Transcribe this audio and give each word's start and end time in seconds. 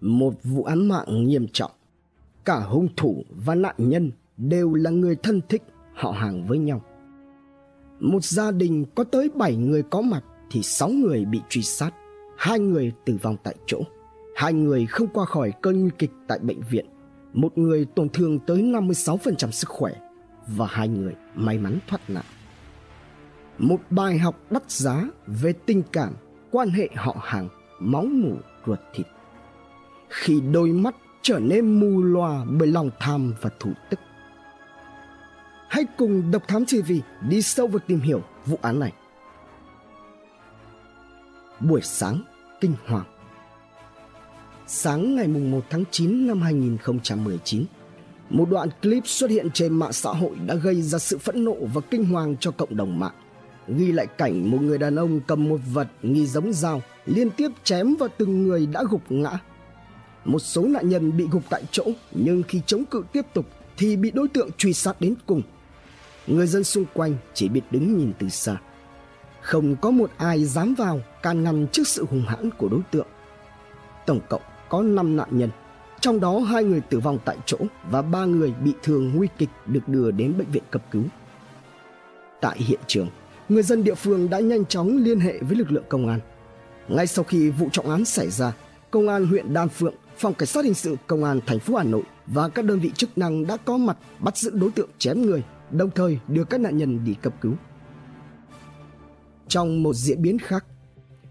một 0.00 0.34
vụ 0.44 0.64
án 0.64 0.88
mạng 0.88 1.26
nghiêm 1.26 1.46
trọng. 1.52 1.70
Cả 2.44 2.60
hung 2.60 2.88
thủ 2.96 3.24
và 3.30 3.54
nạn 3.54 3.74
nhân 3.78 4.10
đều 4.36 4.74
là 4.74 4.90
người 4.90 5.16
thân 5.16 5.40
thích 5.48 5.62
họ 5.94 6.10
hàng 6.10 6.46
với 6.46 6.58
nhau. 6.58 6.82
Một 8.00 8.24
gia 8.24 8.50
đình 8.50 8.84
có 8.94 9.04
tới 9.04 9.30
7 9.34 9.56
người 9.56 9.82
có 9.82 10.00
mặt 10.00 10.24
thì 10.50 10.62
6 10.62 10.88
người 10.88 11.24
bị 11.24 11.40
truy 11.48 11.62
sát, 11.62 11.90
hai 12.36 12.58
người 12.58 12.92
tử 13.04 13.18
vong 13.22 13.36
tại 13.42 13.54
chỗ, 13.66 13.80
hai 14.36 14.52
người 14.52 14.86
không 14.86 15.08
qua 15.08 15.24
khỏi 15.24 15.52
cơn 15.62 15.80
nguy 15.80 15.90
kịch 15.98 16.10
tại 16.28 16.38
bệnh 16.38 16.60
viện, 16.70 16.86
một 17.32 17.58
người 17.58 17.84
tổn 17.84 18.08
thương 18.08 18.38
tới 18.38 18.62
56% 18.62 19.50
sức 19.50 19.68
khỏe 19.68 19.92
và 20.46 20.66
hai 20.66 20.88
người 20.88 21.14
may 21.34 21.58
mắn 21.58 21.78
thoát 21.88 22.10
nạn. 22.10 22.24
Một 23.58 23.80
bài 23.90 24.18
học 24.18 24.36
đắt 24.50 24.70
giá 24.70 25.04
về 25.26 25.52
tình 25.52 25.82
cảm, 25.92 26.12
quan 26.50 26.70
hệ 26.70 26.88
họ 26.96 27.16
hàng, 27.20 27.48
máu 27.80 28.04
mủ 28.04 28.36
ruột 28.66 28.78
thịt. 28.94 29.06
Khi 30.10 30.40
đôi 30.40 30.68
mắt 30.68 30.94
trở 31.22 31.38
nên 31.38 31.80
mù 31.80 32.02
loà 32.02 32.44
bởi 32.44 32.68
lòng 32.68 32.90
tham 33.00 33.34
và 33.40 33.50
thủ 33.58 33.72
tức. 33.90 34.00
Hãy 35.68 35.84
cùng 35.98 36.30
Độc 36.30 36.48
Thám 36.48 36.64
TV 36.64 36.92
đi 37.28 37.42
sâu 37.42 37.66
vào 37.66 37.78
tìm 37.86 38.00
hiểu 38.00 38.22
vụ 38.46 38.58
án 38.62 38.80
này. 38.80 38.92
Buổi 41.60 41.80
sáng 41.82 42.22
kinh 42.60 42.74
hoàng 42.86 43.04
Sáng 44.66 45.16
ngày 45.16 45.28
1 45.28 45.60
tháng 45.70 45.84
9 45.90 46.26
năm 46.26 46.40
2019 46.42 47.64
Một 48.30 48.50
đoạn 48.50 48.68
clip 48.82 49.06
xuất 49.06 49.30
hiện 49.30 49.50
trên 49.50 49.72
mạng 49.72 49.92
xã 49.92 50.10
hội 50.10 50.36
đã 50.46 50.54
gây 50.54 50.82
ra 50.82 50.98
sự 50.98 51.18
phẫn 51.18 51.44
nộ 51.44 51.56
và 51.74 51.80
kinh 51.90 52.04
hoàng 52.04 52.36
cho 52.40 52.50
cộng 52.50 52.76
đồng 52.76 52.98
mạng 52.98 53.14
Ghi 53.68 53.92
lại 53.92 54.06
cảnh 54.06 54.50
một 54.50 54.58
người 54.62 54.78
đàn 54.78 54.96
ông 54.96 55.20
cầm 55.26 55.48
một 55.48 55.60
vật 55.72 55.88
nghi 56.02 56.26
giống 56.26 56.52
dao 56.52 56.82
Liên 57.06 57.30
tiếp 57.30 57.48
chém 57.64 57.94
vào 57.94 58.08
từng 58.18 58.42
người 58.42 58.66
đã 58.66 58.84
gục 58.90 59.02
ngã 59.08 59.38
một 60.24 60.38
số 60.38 60.62
nạn 60.62 60.88
nhân 60.88 61.16
bị 61.16 61.26
gục 61.30 61.42
tại 61.50 61.62
chỗ 61.70 61.84
Nhưng 62.12 62.42
khi 62.42 62.60
chống 62.66 62.84
cự 62.84 63.02
tiếp 63.12 63.26
tục 63.34 63.46
thì 63.76 63.96
bị 63.96 64.10
đối 64.10 64.28
tượng 64.28 64.50
truy 64.58 64.72
sát 64.72 65.00
đến 65.00 65.14
cùng 65.26 65.42
Người 66.26 66.46
dân 66.46 66.64
xung 66.64 66.84
quanh 66.94 67.14
chỉ 67.34 67.48
biết 67.48 67.62
đứng 67.70 67.98
nhìn 67.98 68.12
từ 68.18 68.28
xa 68.28 68.56
Không 69.40 69.76
có 69.76 69.90
một 69.90 70.10
ai 70.16 70.44
dám 70.44 70.74
vào 70.74 71.00
can 71.22 71.44
ngăn 71.44 71.66
trước 71.72 71.88
sự 71.88 72.06
hung 72.10 72.22
hãn 72.22 72.50
của 72.58 72.68
đối 72.68 72.80
tượng 72.90 73.06
Tổng 74.06 74.20
cộng 74.28 74.42
có 74.68 74.82
5 74.82 75.16
nạn 75.16 75.28
nhân 75.30 75.50
trong 76.00 76.20
đó 76.20 76.38
hai 76.38 76.64
người 76.64 76.80
tử 76.80 76.98
vong 77.00 77.18
tại 77.24 77.36
chỗ 77.46 77.58
và 77.90 78.02
ba 78.02 78.24
người 78.24 78.52
bị 78.64 78.72
thương 78.82 79.12
nguy 79.14 79.28
kịch 79.38 79.48
được 79.66 79.88
đưa 79.88 80.10
đến 80.10 80.34
bệnh 80.38 80.50
viện 80.50 80.62
cấp 80.70 80.82
cứu. 80.90 81.02
Tại 82.40 82.58
hiện 82.58 82.80
trường, 82.86 83.08
người 83.48 83.62
dân 83.62 83.84
địa 83.84 83.94
phương 83.94 84.30
đã 84.30 84.40
nhanh 84.40 84.64
chóng 84.64 84.96
liên 84.96 85.20
hệ 85.20 85.38
với 85.38 85.56
lực 85.56 85.72
lượng 85.72 85.84
công 85.88 86.08
an. 86.08 86.20
Ngay 86.88 87.06
sau 87.06 87.24
khi 87.24 87.50
vụ 87.50 87.68
trọng 87.72 87.90
án 87.90 88.04
xảy 88.04 88.30
ra, 88.30 88.52
công 88.90 89.08
an 89.08 89.26
huyện 89.26 89.54
Đan 89.54 89.68
Phượng, 89.68 89.94
phòng 90.20 90.34
cảnh 90.34 90.46
sát 90.46 90.64
hình 90.64 90.74
sự 90.74 90.96
công 91.06 91.24
an 91.24 91.40
thành 91.46 91.58
phố 91.58 91.76
Hà 91.76 91.84
Nội 91.84 92.02
và 92.26 92.48
các 92.48 92.64
đơn 92.64 92.80
vị 92.80 92.90
chức 92.94 93.18
năng 93.18 93.46
đã 93.46 93.56
có 93.56 93.76
mặt 93.76 93.98
bắt 94.18 94.36
giữ 94.36 94.50
đối 94.50 94.70
tượng 94.70 94.88
chém 94.98 95.22
người, 95.22 95.42
đồng 95.70 95.90
thời 95.90 96.18
đưa 96.28 96.44
các 96.44 96.60
nạn 96.60 96.76
nhân 96.76 97.04
đi 97.04 97.14
cấp 97.14 97.34
cứu. 97.40 97.54
Trong 99.48 99.82
một 99.82 99.92
diễn 99.92 100.22
biến 100.22 100.38
khác, 100.38 100.64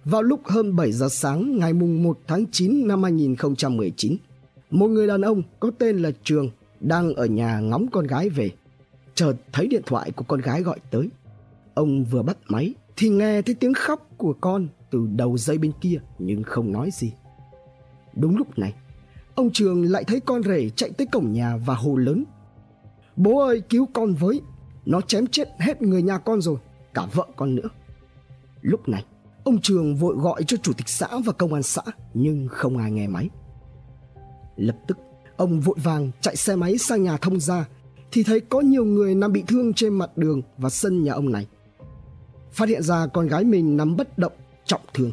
vào 0.06 0.22
lúc 0.22 0.48
hơn 0.48 0.76
7 0.76 0.92
giờ 0.92 1.08
sáng 1.10 1.58
ngày 1.58 1.73
mùng 1.73 2.04
1 2.04 2.20
tháng 2.28 2.45
9 2.52 2.88
năm 2.88 3.04
2019, 3.04 4.17
một 4.70 4.88
người 4.88 5.08
đàn 5.08 5.22
ông 5.22 5.42
có 5.60 5.72
tên 5.78 5.98
là 5.98 6.12
Trường 6.23 6.50
đang 6.80 7.14
ở 7.14 7.26
nhà 7.26 7.60
ngóng 7.60 7.86
con 7.92 8.08
gái 8.08 8.30
về. 8.30 8.52
Chợt 9.16 9.34
thấy 9.52 9.67
điện 9.67 9.82
thoại 9.86 10.12
của 10.12 10.23
con 10.28 10.42
gái 10.42 10.62
gọi 10.62 10.80
tới. 10.92 11.10
Ông 11.73 12.04
vừa 12.04 12.22
bắt 12.22 12.38
máy 12.48 12.73
thì 12.98 13.10
nghe 13.10 13.42
thấy 13.42 13.56
tiếng 13.56 13.73
khóc 13.73 14.08
của 14.17 14.34
con 14.42 14.67
từ 14.92 15.08
đầu 15.16 15.38
dây 15.38 15.58
bên 15.58 15.72
kia 15.82 16.00
nhưng 16.20 16.44
không 16.44 16.72
nói 16.72 16.90
gì. 16.94 17.14
Đúng 18.16 18.38
lúc 18.38 18.60
này, 18.60 18.74
ông 19.36 19.50
Trường 19.54 19.84
lại 19.84 20.04
thấy 20.04 20.20
con 20.20 20.44
rể 20.44 20.70
chạy 20.70 20.90
tới 20.90 21.08
cổng 21.12 21.34
nhà 21.34 21.58
và 21.58 21.76
hô 21.76 21.96
lớn. 21.96 22.24
Bố 23.16 23.40
ơi 23.40 23.62
cứu 23.70 23.88
con 23.94 24.14
với, 24.14 24.42
nó 24.86 25.02
chém 25.02 25.28
chết 25.28 25.50
hết 25.60 25.82
người 25.82 26.02
nhà 26.02 26.18
con 26.18 26.42
rồi, 26.42 26.58
cả 26.94 27.08
vợ 27.14 27.28
con 27.36 27.56
nữa. 27.56 27.70
Lúc 28.61 28.89
này, 28.89 29.06
ông 29.44 29.61
Trường 29.61 29.95
vội 29.95 30.16
gọi 30.16 30.44
cho 30.44 30.58
chủ 30.58 30.73
tịch 30.73 30.89
xã 30.89 31.08
và 31.26 31.33
công 31.33 31.54
an 31.54 31.64
xã 31.64 31.82
nhưng 32.14 32.48
không 32.48 32.78
ai 32.78 32.92
nghe 32.92 33.08
máy. 33.08 33.30
Lập 34.56 34.78
tức, 34.88 34.98
ông 35.38 35.60
vội 35.60 35.76
vàng 35.83 36.12
chạy 36.22 36.36
xe 36.36 36.56
máy 36.56 36.78
sang 36.78 37.04
nhà 37.04 37.17
thông 37.17 37.39
gia 37.39 37.66
thì 38.12 38.23
thấy 38.23 38.39
có 38.39 38.62
nhiều 38.62 38.86
người 38.86 39.16
nằm 39.16 39.33
bị 39.33 39.44
thương 39.48 39.73
trên 39.73 39.94
mặt 39.94 40.17
đường 40.17 40.42
và 40.58 40.70
sân 40.70 41.04
nhà 41.04 41.14
ông 41.14 41.32
này. 41.32 41.48
Phát 42.52 42.70
hiện 42.70 42.83
ra 42.83 43.08
con 43.08 43.28
gái 43.28 43.44
mình 43.44 43.78
nằm 43.78 43.95
bất 43.95 44.17
động, 44.17 44.33
trọng 44.66 44.82
thương. 44.94 45.12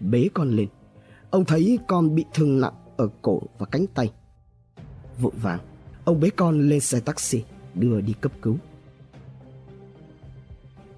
Bế 0.00 0.28
con 0.34 0.50
lên. 0.50 0.68
Ông 1.34 1.44
thấy 1.44 1.78
con 1.86 2.14
bị 2.14 2.24
thương 2.34 2.60
nặng 2.60 2.72
ở 2.96 3.08
cổ 3.22 3.42
và 3.58 3.66
cánh 3.66 3.86
tay. 3.86 4.12
Vội 5.18 5.32
vàng, 5.42 5.60
ông 6.04 6.20
bế 6.20 6.30
con 6.30 6.68
lên 6.68 6.80
xe 6.80 7.00
taxi 7.00 7.42
đưa 7.74 8.00
đi 8.00 8.14
cấp 8.20 8.32
cứu. 8.42 8.56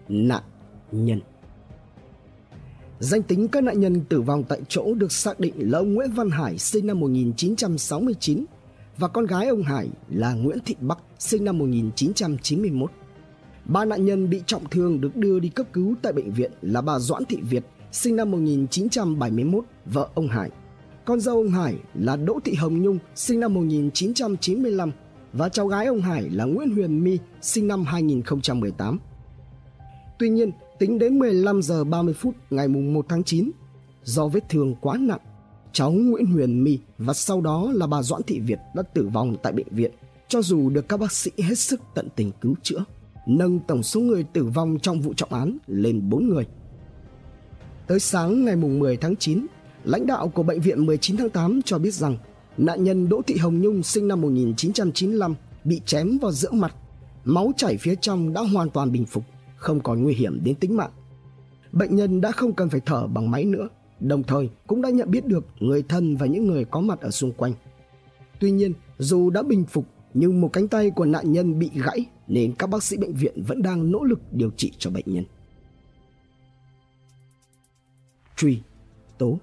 Nạn 0.09 0.43
nhân 0.93 1.21
Danh 2.99 3.23
tính 3.23 3.49
các 3.49 3.63
nạn 3.63 3.81
nhân 3.81 4.01
tử 4.09 4.21
vong 4.23 4.45
tại 4.49 4.61
chỗ 4.69 4.95
được 4.95 5.13
xác 5.13 5.41
định 5.41 5.55
là 5.59 5.79
ông 5.79 5.95
Nguyễn 5.95 6.11
Văn 6.11 6.31
Hải 6.31 6.59
sinh 6.59 6.87
năm 6.87 7.01
1969 7.01 8.45
và 8.99 9.09
con 9.09 9.27
gái 9.27 9.47
ông 9.49 9.63
Hải 9.63 9.89
là 10.09 10.33
Nguyễn 10.33 10.59
Thị 10.65 10.77
Bắc 10.81 10.99
sinh 11.19 11.45
năm 11.45 11.59
1991. 11.59 12.91
Ba 13.65 13.85
nạn 13.85 14.05
nhân 14.05 14.31
bị 14.31 14.43
trọng 14.47 14.69
thương 14.71 15.01
được 15.01 15.17
đưa 15.17 15.39
đi 15.39 15.49
cấp 15.49 15.67
cứu 15.73 15.95
tại 16.03 16.13
bệnh 16.13 16.33
viện 16.33 16.53
là 16.63 16.81
bà 16.81 16.99
Doãn 16.99 17.25
Thị 17.25 17.37
Việt 17.43 17.65
sinh 17.97 18.17
năm 18.17 18.31
1971, 18.31 19.65
vợ 19.87 20.09
ông 20.15 20.29
Hải. 20.29 20.51
Con 21.05 21.21
dâu 21.21 21.37
ông 21.37 21.49
Hải 21.49 21.75
là 21.95 22.17
Đỗ 22.17 22.39
Thị 22.45 22.55
Hồng 22.55 22.83
Nhung 22.83 22.99
sinh 23.15 23.41
năm 23.41 23.55
1995 23.55 24.93
và 25.33 25.49
cháu 25.49 25.67
gái 25.67 25.87
ông 25.87 26.01
Hải 26.01 26.31
là 26.31 26.45
Nguyễn 26.45 26.71
Huyền 26.71 27.05
My 27.05 27.19
sinh 27.41 27.69
năm 27.69 27.85
2018. 27.85 28.99
Tuy 30.19 30.29
nhiên, 30.29 30.51
tính 30.79 30.99
đến 30.99 31.19
15 31.19 31.63
giờ 31.63 31.85
30 31.85 32.15
phút 32.15 32.35
ngày 32.51 32.69
1 32.69 33.07
tháng 33.09 33.25
9, 33.25 33.51
do 34.03 34.29
vết 34.29 34.49
thương 34.49 34.75
quá 34.81 34.97
nặng, 35.01 35.21
cháu 35.73 35.91
Nguyễn 35.91 36.27
Huyền 36.27 36.65
My 36.65 36.79
và 36.99 37.15
sau 37.15 37.41
đó 37.41 37.71
là 37.75 37.87
bà 37.87 38.03
Doãn 38.03 38.23
Thị 38.27 38.41
Việt 38.41 38.59
đã 38.75 38.83
tử 38.83 39.09
vong 39.13 39.37
tại 39.43 39.53
bệnh 39.53 39.69
viện, 39.71 39.91
cho 40.29 40.43
dù 40.43 40.71
được 40.71 40.89
các 40.89 41.01
bác 41.01 41.13
sĩ 41.13 41.31
hết 41.39 41.59
sức 41.59 41.81
tận 41.95 42.09
tình 42.17 42.33
cứu 42.41 42.55
chữa, 42.63 42.85
nâng 43.29 43.59
tổng 43.59 43.83
số 43.83 44.01
người 44.01 44.25
tử 44.33 44.45
vong 44.45 44.79
trong 44.83 45.01
vụ 45.01 45.15
trọng 45.15 45.33
án 45.33 45.59
lên 45.67 46.11
4 46.11 46.29
người. 46.29 46.47
Tới 47.87 48.01
sáng 48.01 48.45
ngày 48.45 48.57
10 48.57 48.97
tháng 48.97 49.17
9, 49.17 49.47
lãnh 49.85 50.07
đạo 50.07 50.29
của 50.29 50.43
bệnh 50.43 50.61
viện 50.61 50.87
19 50.87 51.17
tháng 51.17 51.31
8 51.31 51.63
cho 51.63 51.79
biết 51.79 51.95
rằng 51.95 52.17
nạn 52.57 52.85
nhân 52.85 53.09
Đỗ 53.09 53.23
Thị 53.27 53.37
Hồng 53.37 53.61
Nhung 53.61 53.83
sinh 53.83 54.09
năm 54.09 54.21
1995 54.21 55.35
bị 55.65 55.81
chém 55.87 56.19
vào 56.19 56.33
giữa 56.33 56.51
mặt, 56.53 56.75
máu 57.25 57.53
chảy 57.57 57.77
phía 57.77 57.95
trong 58.01 58.33
đã 58.33 58.41
hoàn 58.41 58.71
toàn 58.71 58.93
bình 58.93 59.07
phục 59.07 59.25
không 59.57 59.81
còn 59.81 60.03
nguy 60.03 60.15
hiểm 60.15 60.41
đến 60.45 60.55
tính 60.55 60.77
mạng. 60.77 60.91
Bệnh 61.73 61.97
nhân 61.97 62.21
đã 62.21 62.33
không 62.33 62.53
cần 62.53 62.69
phải 62.69 62.81
thở 62.87 63.07
bằng 63.07 63.31
máy 63.31 63.45
nữa, 63.45 63.69
đồng 64.01 64.23
thời 64.23 64.51
cũng 64.67 64.83
đã 64.83 64.91
nhận 64.91 65.11
biết 65.11 65.27
được 65.27 65.47
người 65.61 65.83
thân 65.83 66.17
và 66.17 66.27
những 66.27 66.47
người 66.47 66.65
có 66.65 66.81
mặt 66.81 67.01
ở 67.01 67.11
xung 67.11 67.33
quanh. 67.33 67.53
Tuy 68.41 68.51
nhiên, 68.51 68.73
dù 68.99 69.31
đã 69.31 69.43
bình 69.43 69.65
phục 69.65 69.87
nhưng 70.15 70.41
một 70.41 70.53
cánh 70.53 70.69
tay 70.69 70.91
của 70.91 71.05
nạn 71.05 71.33
nhân 71.33 71.59
bị 71.59 71.71
gãy 71.75 72.07
nên 72.29 72.55
các 72.59 72.71
bác 72.71 72.83
sĩ 72.83 72.97
bệnh 72.97 73.15
viện 73.15 73.43
vẫn 73.47 73.63
đang 73.63 73.93
nỗ 73.93 74.05
lực 74.05 74.21
điều 74.33 74.51
trị 74.51 74.73
cho 74.79 74.91
bệnh 74.91 75.05
nhân. 75.07 75.25
Truy, 78.37 78.61
tố 79.19 79.39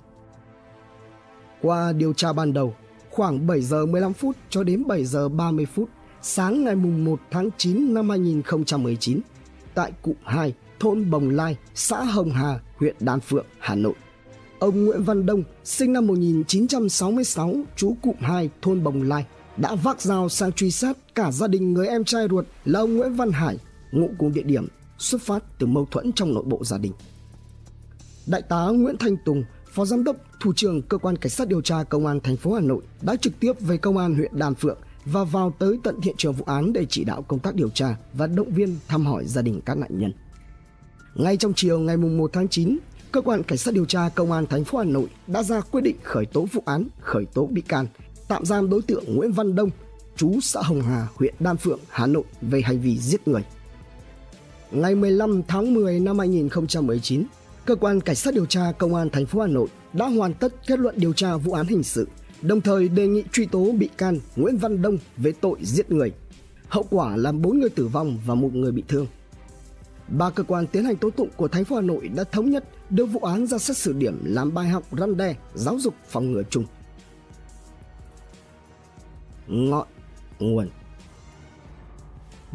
Qua 1.61 1.91
điều 1.91 2.13
tra 2.13 2.33
ban 2.33 2.53
đầu, 2.53 2.75
khoảng 3.09 3.47
7 3.47 3.61
giờ 3.61 3.85
15 3.85 4.13
phút 4.13 4.35
cho 4.49 4.63
đến 4.63 4.87
7 4.87 5.05
giờ 5.05 5.29
30 5.29 5.65
phút 5.65 5.89
sáng 6.21 6.63
ngày 6.63 6.75
1 6.75 7.19
tháng 7.31 7.49
9 7.57 7.93
năm 7.93 8.09
2019, 8.09 9.19
tại 9.73 9.91
cụm 10.01 10.15
2, 10.23 10.53
thôn 10.79 11.11
Bồng 11.11 11.29
Lai, 11.29 11.57
xã 11.75 12.03
Hồng 12.03 12.31
Hà, 12.31 12.59
huyện 12.77 12.95
Đan 12.99 13.19
Phượng, 13.19 13.45
Hà 13.59 13.75
Nội. 13.75 13.93
Ông 14.59 14.85
Nguyễn 14.85 15.03
Văn 15.03 15.25
Đông, 15.25 15.43
sinh 15.63 15.93
năm 15.93 16.07
1966, 16.07 17.55
trú 17.75 17.95
cụm 18.01 18.15
2, 18.19 18.49
thôn 18.61 18.83
Bồng 18.83 19.01
Lai, 19.01 19.25
đã 19.57 19.75
vác 19.75 20.01
dao 20.01 20.29
sang 20.29 20.51
truy 20.51 20.71
sát 20.71 20.97
cả 21.15 21.31
gia 21.31 21.47
đình 21.47 21.73
người 21.73 21.87
em 21.87 22.03
trai 22.03 22.27
ruột 22.29 22.45
là 22.65 22.79
ông 22.79 22.97
Nguyễn 22.97 23.13
Văn 23.13 23.31
Hải, 23.31 23.57
ngụ 23.91 24.09
cùng 24.17 24.33
địa 24.33 24.43
điểm 24.43 24.67
xuất 24.97 25.21
phát 25.21 25.43
từ 25.59 25.67
mâu 25.67 25.87
thuẫn 25.91 26.11
trong 26.13 26.33
nội 26.33 26.43
bộ 26.47 26.63
gia 26.63 26.77
đình. 26.77 26.91
Đại 28.27 28.41
tá 28.41 28.65
Nguyễn 28.65 28.97
Thanh 28.97 29.17
Tùng, 29.17 29.43
Phó 29.73 29.85
Giám 29.85 30.03
đốc, 30.03 30.15
Thủ 30.39 30.53
trưởng 30.53 30.81
Cơ 30.81 30.97
quan 30.97 31.17
Cảnh 31.17 31.29
sát 31.29 31.47
điều 31.47 31.61
tra 31.61 31.83
Công 31.83 32.05
an 32.05 32.19
thành 32.19 32.37
phố 32.37 32.53
Hà 32.53 32.61
Nội 32.61 32.81
đã 33.01 33.15
trực 33.15 33.39
tiếp 33.39 33.53
về 33.59 33.77
Công 33.77 33.97
an 33.97 34.15
huyện 34.15 34.31
Đan 34.37 34.55
Phượng 34.55 34.77
và 35.05 35.23
vào 35.23 35.53
tới 35.59 35.79
tận 35.83 36.01
hiện 36.01 36.15
trường 36.17 36.33
vụ 36.33 36.45
án 36.45 36.73
để 36.73 36.85
chỉ 36.89 37.03
đạo 37.03 37.21
công 37.21 37.39
tác 37.39 37.55
điều 37.55 37.69
tra 37.69 37.95
và 38.13 38.27
động 38.27 38.53
viên 38.53 38.77
thăm 38.87 39.05
hỏi 39.05 39.25
gia 39.25 39.41
đình 39.41 39.61
các 39.65 39.77
nạn 39.77 39.99
nhân. 39.99 40.13
Ngay 41.15 41.37
trong 41.37 41.53
chiều 41.55 41.79
ngày 41.79 41.97
1 41.97 42.29
tháng 42.33 42.47
9, 42.47 42.77
cơ 43.11 43.21
quan 43.21 43.43
cảnh 43.43 43.57
sát 43.57 43.73
điều 43.73 43.85
tra 43.85 44.09
công 44.09 44.31
an 44.31 44.45
thành 44.45 44.63
phố 44.63 44.77
Hà 44.77 44.83
Nội 44.83 45.07
đã 45.27 45.43
ra 45.43 45.61
quyết 45.61 45.81
định 45.81 45.95
khởi 46.03 46.25
tố 46.25 46.45
vụ 46.51 46.63
án, 46.65 46.87
khởi 47.01 47.25
tố 47.25 47.45
bị 47.45 47.61
can, 47.61 47.87
tạm 48.27 48.45
giam 48.45 48.69
đối 48.69 48.81
tượng 48.81 49.15
Nguyễn 49.15 49.31
Văn 49.31 49.55
Đông, 49.55 49.69
chú 50.15 50.39
xã 50.41 50.61
Hồng 50.61 50.81
Hà, 50.81 51.07
huyện 51.15 51.35
Đan 51.39 51.57
Phượng, 51.57 51.79
Hà 51.89 52.07
Nội 52.07 52.23
về 52.41 52.61
hành 52.61 52.81
vi 52.81 52.97
giết 52.97 53.27
người. 53.27 53.43
Ngày 54.71 54.95
15 54.95 55.41
tháng 55.47 55.73
10 55.73 55.99
năm 55.99 56.19
2019, 56.19 57.23
cơ 57.65 57.75
quan 57.75 58.01
cảnh 58.01 58.15
sát 58.15 58.33
điều 58.33 58.45
tra 58.45 58.71
công 58.77 58.95
an 58.95 59.09
thành 59.09 59.25
phố 59.25 59.41
Hà 59.41 59.47
Nội 59.47 59.67
đã 59.93 60.05
hoàn 60.05 60.33
tất 60.33 60.53
kết 60.67 60.79
luận 60.79 60.95
điều 60.97 61.13
tra 61.13 61.37
vụ 61.37 61.53
án 61.53 61.67
hình 61.67 61.83
sự 61.83 62.07
đồng 62.43 62.61
thời 62.61 62.89
đề 62.89 63.07
nghị 63.07 63.23
truy 63.31 63.45
tố 63.45 63.71
bị 63.71 63.89
can 63.97 64.19
Nguyễn 64.35 64.57
Văn 64.57 64.81
Đông 64.81 64.97
về 65.17 65.31
tội 65.41 65.57
giết 65.61 65.91
người. 65.91 66.11
Hậu 66.67 66.85
quả 66.89 67.15
làm 67.15 67.41
4 67.41 67.59
người 67.59 67.69
tử 67.69 67.87
vong 67.87 68.17
và 68.25 68.35
một 68.35 68.53
người 68.53 68.71
bị 68.71 68.83
thương. 68.87 69.07
Ba 70.07 70.29
cơ 70.29 70.43
quan 70.43 70.67
tiến 70.67 70.85
hành 70.85 70.95
tố 70.95 71.09
tụng 71.09 71.29
của 71.37 71.47
thành 71.47 71.65
phố 71.65 71.75
Hà 71.75 71.81
Nội 71.81 72.07
đã 72.07 72.23
thống 72.23 72.49
nhất 72.49 72.63
đưa 72.89 73.05
vụ 73.05 73.19
án 73.19 73.47
ra 73.47 73.57
xét 73.57 73.77
xử 73.77 73.93
điểm 73.93 74.19
làm 74.23 74.53
bài 74.53 74.69
học 74.69 74.83
răn 74.97 75.17
đe, 75.17 75.35
giáo 75.53 75.79
dục 75.79 75.93
phòng 76.07 76.31
ngừa 76.31 76.43
chung. 76.49 76.65
Ngọn 79.47 79.87
nguồn 80.39 80.69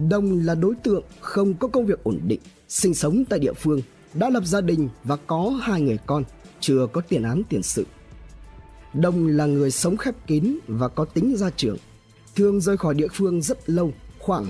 Đông 0.08 0.40
là 0.44 0.54
đối 0.54 0.74
tượng 0.74 1.02
không 1.20 1.54
có 1.54 1.68
công 1.68 1.86
việc 1.86 2.04
ổn 2.04 2.20
định, 2.26 2.40
sinh 2.68 2.94
sống 2.94 3.24
tại 3.28 3.38
địa 3.38 3.52
phương, 3.52 3.80
đã 4.14 4.30
lập 4.30 4.44
gia 4.44 4.60
đình 4.60 4.88
và 5.04 5.16
có 5.16 5.58
hai 5.62 5.80
người 5.80 5.98
con, 6.06 6.24
chưa 6.60 6.86
có 6.92 7.00
tiền 7.00 7.22
án 7.22 7.42
tiền 7.48 7.62
sự. 7.62 7.86
Đông 8.94 9.26
là 9.26 9.46
người 9.46 9.70
sống 9.70 9.96
khép 9.96 10.14
kín 10.26 10.58
và 10.66 10.88
có 10.88 11.04
tính 11.04 11.36
gia 11.36 11.50
trưởng, 11.50 11.76
thường 12.36 12.60
rời 12.60 12.76
khỏi 12.76 12.94
địa 12.94 13.08
phương 13.12 13.42
rất 13.42 13.70
lâu, 13.70 13.92
khoảng 14.18 14.46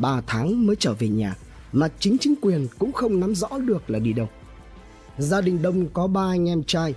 2-3 0.00 0.22
tháng 0.26 0.66
mới 0.66 0.76
trở 0.76 0.94
về 0.94 1.08
nhà, 1.08 1.36
mà 1.72 1.88
chính 1.98 2.18
chính 2.18 2.34
quyền 2.42 2.66
cũng 2.78 2.92
không 2.92 3.20
nắm 3.20 3.34
rõ 3.34 3.58
được 3.58 3.90
là 3.90 3.98
đi 3.98 4.12
đâu. 4.12 4.28
Gia 5.18 5.40
đình 5.40 5.62
Đông 5.62 5.88
có 5.92 6.06
ba 6.06 6.22
anh 6.22 6.48
em 6.48 6.62
trai. 6.62 6.94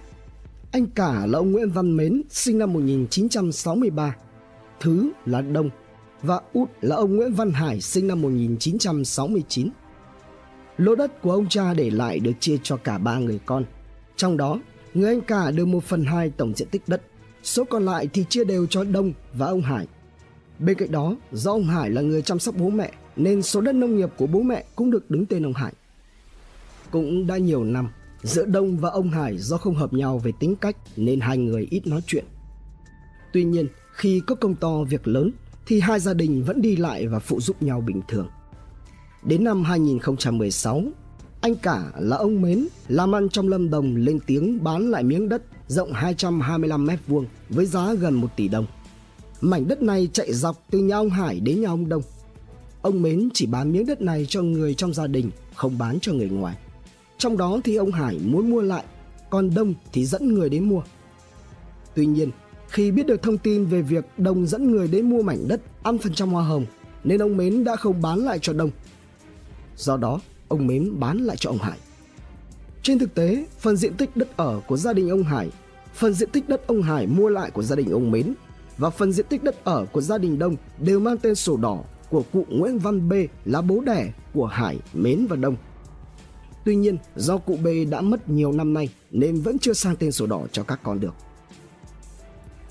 Anh 0.71 0.85
cả 0.85 1.25
là 1.25 1.39
ông 1.39 1.51
Nguyễn 1.51 1.69
Văn 1.69 1.97
Mến, 1.97 2.21
sinh 2.29 2.57
năm 2.57 2.73
1963. 2.73 4.15
Thứ 4.79 5.11
là 5.25 5.41
Đông 5.41 5.69
và 6.21 6.41
út 6.53 6.69
là 6.81 6.95
ông 6.95 7.15
Nguyễn 7.15 7.33
Văn 7.33 7.51
Hải 7.51 7.81
sinh 7.81 8.07
năm 8.07 8.21
1969. 8.21 9.69
Lô 10.77 10.95
đất 10.95 11.21
của 11.21 11.31
ông 11.31 11.49
cha 11.49 11.73
để 11.73 11.89
lại 11.89 12.19
được 12.19 12.31
chia 12.39 12.57
cho 12.63 12.77
cả 12.77 12.97
ba 12.97 13.17
người 13.17 13.39
con. 13.45 13.65
Trong 14.15 14.37
đó, 14.37 14.59
người 14.93 15.09
anh 15.09 15.21
cả 15.21 15.51
được 15.51 15.65
1 15.65 15.83
phần 15.83 16.05
2 16.05 16.29
tổng 16.29 16.53
diện 16.55 16.67
tích 16.71 16.81
đất, 16.87 17.01
số 17.43 17.63
còn 17.63 17.85
lại 17.85 18.07
thì 18.13 18.25
chia 18.29 18.43
đều 18.43 18.65
cho 18.65 18.83
Đông 18.83 19.13
và 19.33 19.45
ông 19.45 19.61
Hải. 19.61 19.87
Bên 20.59 20.77
cạnh 20.77 20.91
đó, 20.91 21.15
do 21.31 21.51
ông 21.51 21.67
Hải 21.67 21.89
là 21.89 22.01
người 22.01 22.21
chăm 22.21 22.39
sóc 22.39 22.55
bố 22.57 22.69
mẹ 22.69 22.91
nên 23.15 23.41
số 23.41 23.61
đất 23.61 23.75
nông 23.75 23.95
nghiệp 23.95 24.09
của 24.17 24.27
bố 24.27 24.41
mẹ 24.41 24.63
cũng 24.75 24.91
được 24.91 25.11
đứng 25.11 25.25
tên 25.25 25.45
ông 25.45 25.53
Hải. 25.53 25.73
Cũng 26.91 27.27
đã 27.27 27.37
nhiều 27.37 27.63
năm, 27.63 27.89
giữa 28.23 28.45
Đông 28.45 28.77
và 28.77 28.89
ông 28.89 29.09
Hải 29.09 29.37
do 29.37 29.57
không 29.57 29.75
hợp 29.75 29.93
nhau 29.93 30.17
về 30.17 30.31
tính 30.39 30.55
cách 30.55 30.77
nên 30.95 31.19
hai 31.19 31.37
người 31.37 31.67
ít 31.69 31.87
nói 31.87 32.01
chuyện. 32.07 32.25
Tuy 33.33 33.43
nhiên, 33.43 33.67
khi 33.93 34.21
có 34.27 34.35
công 34.35 34.55
to 34.55 34.83
việc 34.83 35.07
lớn 35.07 35.31
thì 35.65 35.79
hai 35.79 35.99
gia 35.99 36.13
đình 36.13 36.43
vẫn 36.43 36.61
đi 36.61 36.75
lại 36.75 37.07
và 37.07 37.19
phụ 37.19 37.41
giúp 37.41 37.61
nhau 37.63 37.81
bình 37.81 38.01
thường. 38.07 38.27
Đến 39.25 39.43
năm 39.43 39.63
2016, 39.63 40.83
anh 41.41 41.55
cả 41.55 41.91
là 41.99 42.17
ông 42.17 42.41
Mến 42.41 42.67
làm 42.87 43.15
ăn 43.15 43.29
trong 43.29 43.47
Lâm 43.47 43.69
Đồng 43.69 43.95
lên 43.95 44.19
tiếng 44.27 44.63
bán 44.63 44.91
lại 44.91 45.03
miếng 45.03 45.29
đất 45.29 45.43
rộng 45.67 45.93
225 45.93 46.85
mét 46.85 46.99
vuông 47.07 47.25
với 47.49 47.65
giá 47.65 47.93
gần 47.93 48.13
1 48.13 48.27
tỷ 48.35 48.47
đồng. 48.47 48.65
Mảnh 49.41 49.67
đất 49.67 49.81
này 49.81 50.09
chạy 50.13 50.33
dọc 50.33 50.63
từ 50.71 50.79
nhà 50.79 50.95
ông 50.95 51.09
Hải 51.09 51.39
đến 51.39 51.61
nhà 51.61 51.69
ông 51.69 51.89
Đông. 51.89 52.01
Ông 52.81 53.01
Mến 53.01 53.29
chỉ 53.33 53.45
bán 53.45 53.71
miếng 53.71 53.85
đất 53.85 54.01
này 54.01 54.25
cho 54.29 54.41
người 54.41 54.73
trong 54.73 54.93
gia 54.93 55.07
đình, 55.07 55.31
không 55.55 55.77
bán 55.77 55.99
cho 56.01 56.13
người 56.13 56.29
ngoài. 56.29 56.55
Trong 57.17 57.37
đó 57.37 57.59
thì 57.63 57.75
ông 57.75 57.91
Hải 57.91 58.19
muốn 58.25 58.49
mua 58.49 58.61
lại, 58.61 58.83
còn 59.29 59.53
Đông 59.53 59.73
thì 59.93 60.05
dẫn 60.05 60.33
người 60.33 60.49
đến 60.49 60.63
mua. 60.69 60.81
Tuy 61.95 62.05
nhiên, 62.05 62.29
khi 62.69 62.91
biết 62.91 63.05
được 63.05 63.21
thông 63.21 63.37
tin 63.37 63.65
về 63.65 63.81
việc 63.81 64.05
Đông 64.17 64.47
dẫn 64.47 64.71
người 64.71 64.87
đến 64.87 65.09
mua 65.09 65.21
mảnh 65.21 65.47
đất 65.47 65.61
ăn 65.83 65.97
phần 65.97 66.13
trăm 66.13 66.29
hoa 66.29 66.43
hồng, 66.43 66.65
nên 67.03 67.21
ông 67.21 67.37
Mến 67.37 67.63
đã 67.63 67.75
không 67.75 68.01
bán 68.01 68.19
lại 68.19 68.39
cho 68.41 68.53
Đông. 68.53 68.69
Do 69.77 69.97
đó, 69.97 70.19
ông 70.47 70.67
Mến 70.67 70.99
bán 70.99 71.17
lại 71.17 71.37
cho 71.39 71.49
ông 71.49 71.57
Hải. 71.57 71.77
Trên 72.83 72.99
thực 72.99 73.15
tế, 73.15 73.45
phần 73.59 73.77
diện 73.77 73.93
tích 73.93 74.17
đất 74.17 74.37
ở 74.37 74.61
của 74.67 74.77
gia 74.77 74.93
đình 74.93 75.09
ông 75.09 75.23
Hải, 75.23 75.49
phần 75.93 76.13
diện 76.13 76.29
tích 76.29 76.49
đất 76.49 76.67
ông 76.67 76.81
Hải 76.81 77.07
mua 77.07 77.29
lại 77.29 77.51
của 77.51 77.63
gia 77.63 77.75
đình 77.75 77.89
ông 77.89 78.11
Mến 78.11 78.33
và 78.77 78.89
phần 78.89 79.11
diện 79.11 79.25
tích 79.29 79.43
đất 79.43 79.63
ở 79.63 79.85
của 79.91 80.01
gia 80.01 80.17
đình 80.17 80.39
Đông 80.39 80.55
đều 80.79 80.99
mang 80.99 81.17
tên 81.17 81.35
sổ 81.35 81.57
đỏ 81.57 81.83
của 82.09 82.23
cụ 82.33 82.45
Nguyễn 82.49 82.79
Văn 82.79 83.09
B 83.09 83.13
là 83.45 83.61
bố 83.61 83.81
đẻ 83.81 84.13
của 84.33 84.45
Hải, 84.45 84.79
Mến 84.93 85.25
và 85.25 85.35
Đông. 85.35 85.55
Tuy 86.65 86.75
nhiên, 86.75 86.97
do 87.15 87.37
cụ 87.37 87.57
B 87.63 87.67
đã 87.89 88.01
mất 88.01 88.29
nhiều 88.29 88.51
năm 88.51 88.73
nay 88.73 88.89
nên 89.11 89.41
vẫn 89.41 89.59
chưa 89.59 89.73
sang 89.73 89.95
tên 89.95 90.11
sổ 90.11 90.27
đỏ 90.27 90.41
cho 90.51 90.63
các 90.63 90.79
con 90.83 90.99
được. 90.99 91.13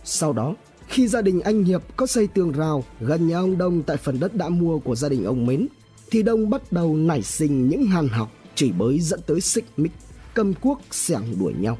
Sau 0.04 0.32
đó, 0.32 0.54
khi 0.88 1.08
gia 1.08 1.22
đình 1.22 1.40
anh 1.40 1.64
Hiệp 1.64 1.82
có 1.96 2.06
xây 2.06 2.26
tường 2.26 2.52
rào 2.52 2.84
gần 3.00 3.28
nhà 3.28 3.38
ông 3.38 3.58
Đông 3.58 3.82
tại 3.82 3.96
phần 3.96 4.20
đất 4.20 4.34
đã 4.34 4.48
mua 4.48 4.78
của 4.78 4.94
gia 4.94 5.08
đình 5.08 5.24
ông 5.24 5.46
Mến, 5.46 5.66
thì 6.12 6.22
Đông 6.22 6.50
bắt 6.50 6.62
đầu 6.70 6.96
nảy 6.96 7.22
sinh 7.22 7.68
những 7.68 7.86
hàn 7.86 8.08
học, 8.08 8.32
chỉ 8.54 8.72
bới 8.72 9.00
dẫn 9.00 9.20
tới 9.26 9.40
xích 9.40 9.64
mích, 9.76 9.92
cầm 10.34 10.54
cuốc 10.54 10.80
xẻng 10.90 11.38
đuổi 11.40 11.52
nhau. 11.58 11.78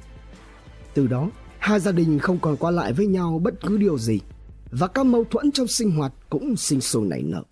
Từ 0.94 1.06
đó, 1.06 1.30
hai 1.58 1.80
gia 1.80 1.92
đình 1.92 2.18
không 2.18 2.38
còn 2.38 2.56
qua 2.56 2.70
lại 2.70 2.92
với 2.92 3.06
nhau 3.06 3.40
bất 3.42 3.54
cứ 3.60 3.76
điều 3.76 3.98
gì 3.98 4.20
và 4.70 4.86
các 4.86 5.06
mâu 5.06 5.24
thuẫn 5.24 5.52
trong 5.52 5.66
sinh 5.66 5.90
hoạt 5.90 6.12
cũng 6.30 6.56
sinh 6.56 6.80
sôi 6.80 7.06
nảy 7.06 7.22
nở. 7.22 7.42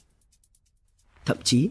Thậm 1.27 1.37
chí, 1.44 1.71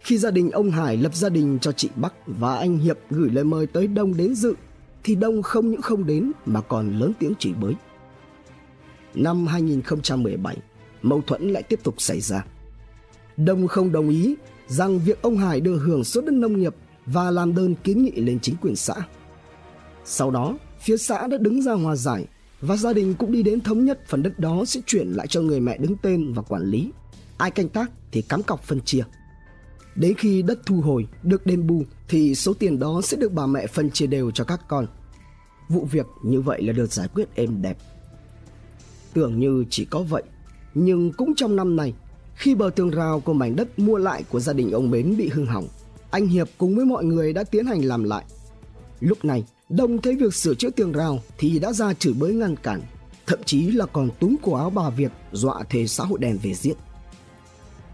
khi 0.00 0.18
gia 0.18 0.30
đình 0.30 0.50
ông 0.50 0.70
Hải 0.70 0.96
lập 0.96 1.14
gia 1.14 1.28
đình 1.28 1.58
cho 1.60 1.72
chị 1.72 1.88
Bắc 1.96 2.14
và 2.26 2.56
anh 2.56 2.78
Hiệp 2.78 2.98
gửi 3.10 3.30
lời 3.30 3.44
mời 3.44 3.66
tới 3.66 3.86
Đông 3.86 4.16
đến 4.16 4.34
dự, 4.34 4.54
thì 5.04 5.14
Đông 5.14 5.42
không 5.42 5.70
những 5.70 5.82
không 5.82 6.06
đến 6.06 6.32
mà 6.46 6.60
còn 6.60 6.98
lớn 6.98 7.12
tiếng 7.18 7.34
chửi 7.38 7.52
bới. 7.52 7.74
Năm 9.14 9.46
2017, 9.46 10.56
mâu 11.02 11.22
thuẫn 11.26 11.50
lại 11.50 11.62
tiếp 11.62 11.80
tục 11.82 11.94
xảy 11.98 12.20
ra. 12.20 12.44
Đông 13.44 13.68
không 13.68 13.92
đồng 13.92 14.08
ý 14.08 14.34
rằng 14.68 14.98
việc 14.98 15.22
ông 15.22 15.36
Hải 15.36 15.60
được 15.60 15.78
hưởng 15.78 16.04
số 16.04 16.20
đất 16.20 16.32
nông 16.32 16.60
nghiệp 16.60 16.74
và 17.06 17.30
làm 17.30 17.54
đơn 17.54 17.74
kiến 17.84 18.04
nghị 18.04 18.10
lên 18.10 18.38
chính 18.40 18.56
quyền 18.56 18.76
xã. 18.76 18.94
Sau 20.04 20.30
đó, 20.30 20.58
phía 20.80 20.96
xã 20.96 21.26
đã 21.26 21.38
đứng 21.38 21.62
ra 21.62 21.72
hòa 21.72 21.96
giải 21.96 22.26
và 22.60 22.76
gia 22.76 22.92
đình 22.92 23.14
cũng 23.14 23.32
đi 23.32 23.42
đến 23.42 23.60
thống 23.60 23.84
nhất 23.84 24.00
phần 24.06 24.22
đất 24.22 24.38
đó 24.38 24.64
sẽ 24.64 24.80
chuyển 24.86 25.08
lại 25.08 25.26
cho 25.26 25.40
người 25.40 25.60
mẹ 25.60 25.78
đứng 25.78 25.96
tên 26.02 26.32
và 26.32 26.42
quản 26.42 26.62
lý. 26.62 26.90
Ai 27.38 27.50
canh 27.50 27.68
tác 27.68 27.90
thì 28.12 28.22
cắm 28.22 28.42
cọc 28.42 28.62
phân 28.62 28.80
chia. 28.80 29.04
Đến 29.94 30.14
khi 30.14 30.42
đất 30.42 30.60
thu 30.66 30.80
hồi 30.80 31.06
được 31.22 31.46
đền 31.46 31.66
bù 31.66 31.82
thì 32.08 32.34
số 32.34 32.54
tiền 32.54 32.78
đó 32.78 33.00
sẽ 33.04 33.16
được 33.16 33.32
bà 33.32 33.46
mẹ 33.46 33.66
phân 33.66 33.90
chia 33.90 34.06
đều 34.06 34.30
cho 34.30 34.44
các 34.44 34.60
con. 34.68 34.86
Vụ 35.68 35.84
việc 35.84 36.06
như 36.24 36.40
vậy 36.40 36.62
là 36.62 36.72
được 36.72 36.92
giải 36.92 37.08
quyết 37.14 37.34
êm 37.34 37.62
đẹp. 37.62 37.78
Tưởng 39.14 39.38
như 39.38 39.64
chỉ 39.70 39.84
có 39.84 40.02
vậy, 40.02 40.22
nhưng 40.74 41.12
cũng 41.12 41.34
trong 41.36 41.56
năm 41.56 41.76
này, 41.76 41.94
khi 42.40 42.54
bờ 42.54 42.70
tường 42.76 42.90
rào 42.90 43.20
của 43.20 43.32
mảnh 43.32 43.56
đất 43.56 43.78
mua 43.78 43.98
lại 43.98 44.24
của 44.30 44.40
gia 44.40 44.52
đình 44.52 44.70
ông 44.70 44.90
Mến 44.90 45.16
bị 45.16 45.28
hư 45.28 45.44
hỏng, 45.44 45.68
anh 46.10 46.26
Hiệp 46.26 46.48
cùng 46.58 46.76
với 46.76 46.84
mọi 46.84 47.04
người 47.04 47.32
đã 47.32 47.44
tiến 47.44 47.66
hành 47.66 47.84
làm 47.84 48.04
lại. 48.04 48.24
Lúc 49.00 49.24
này, 49.24 49.44
Đông 49.68 50.02
thấy 50.02 50.16
việc 50.16 50.34
sửa 50.34 50.54
chữa 50.54 50.70
tường 50.70 50.92
rào 50.92 51.18
thì 51.38 51.58
đã 51.58 51.72
ra 51.72 51.94
chửi 51.94 52.12
bới 52.12 52.32
ngăn 52.32 52.56
cản, 52.56 52.80
thậm 53.26 53.38
chí 53.44 53.70
là 53.70 53.86
còn 53.86 54.08
túm 54.20 54.36
cổ 54.42 54.54
áo 54.54 54.70
bà 54.70 54.90
Việt 54.90 55.12
dọa 55.32 55.62
thề 55.70 55.86
xã 55.86 56.04
hội 56.04 56.18
đen 56.18 56.38
về 56.42 56.54
giết. 56.54 56.74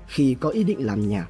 Khi 0.07 0.37
có 0.41 0.49
ý 0.49 0.65
định 0.65 0.87
làm 0.87 1.09
nhà, 1.09 1.29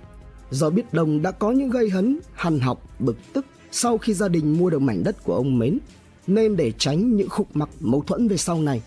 do 0.51 0.71
biết 0.71 0.95
Đông 0.95 1.23
đã 1.23 1.31
có 1.31 1.51
những 1.51 1.71
gây 1.71 1.91
hấn, 1.91 2.19
hằn 2.35 2.61
học, 2.61 2.83
bực 2.99 3.17
tức 3.33 3.47
sau 3.71 3.99
khi 3.99 4.15
gia 4.15 4.29
đình 4.29 4.59
mua 4.59 4.71
được 4.71 4.83
mảnh 4.83 5.05
đất 5.05 5.25
của 5.25 5.35
ông 5.35 5.59
Mến, 5.59 5.79
nên 6.27 6.57
để 6.57 6.73
tránh 6.79 7.17
những 7.17 7.29
khúc 7.29 7.57
mắc 7.57 7.69
mâu 7.81 8.03
thuẫn 8.07 8.29
về 8.29 8.37
sau 8.37 8.63
này, 8.63 8.83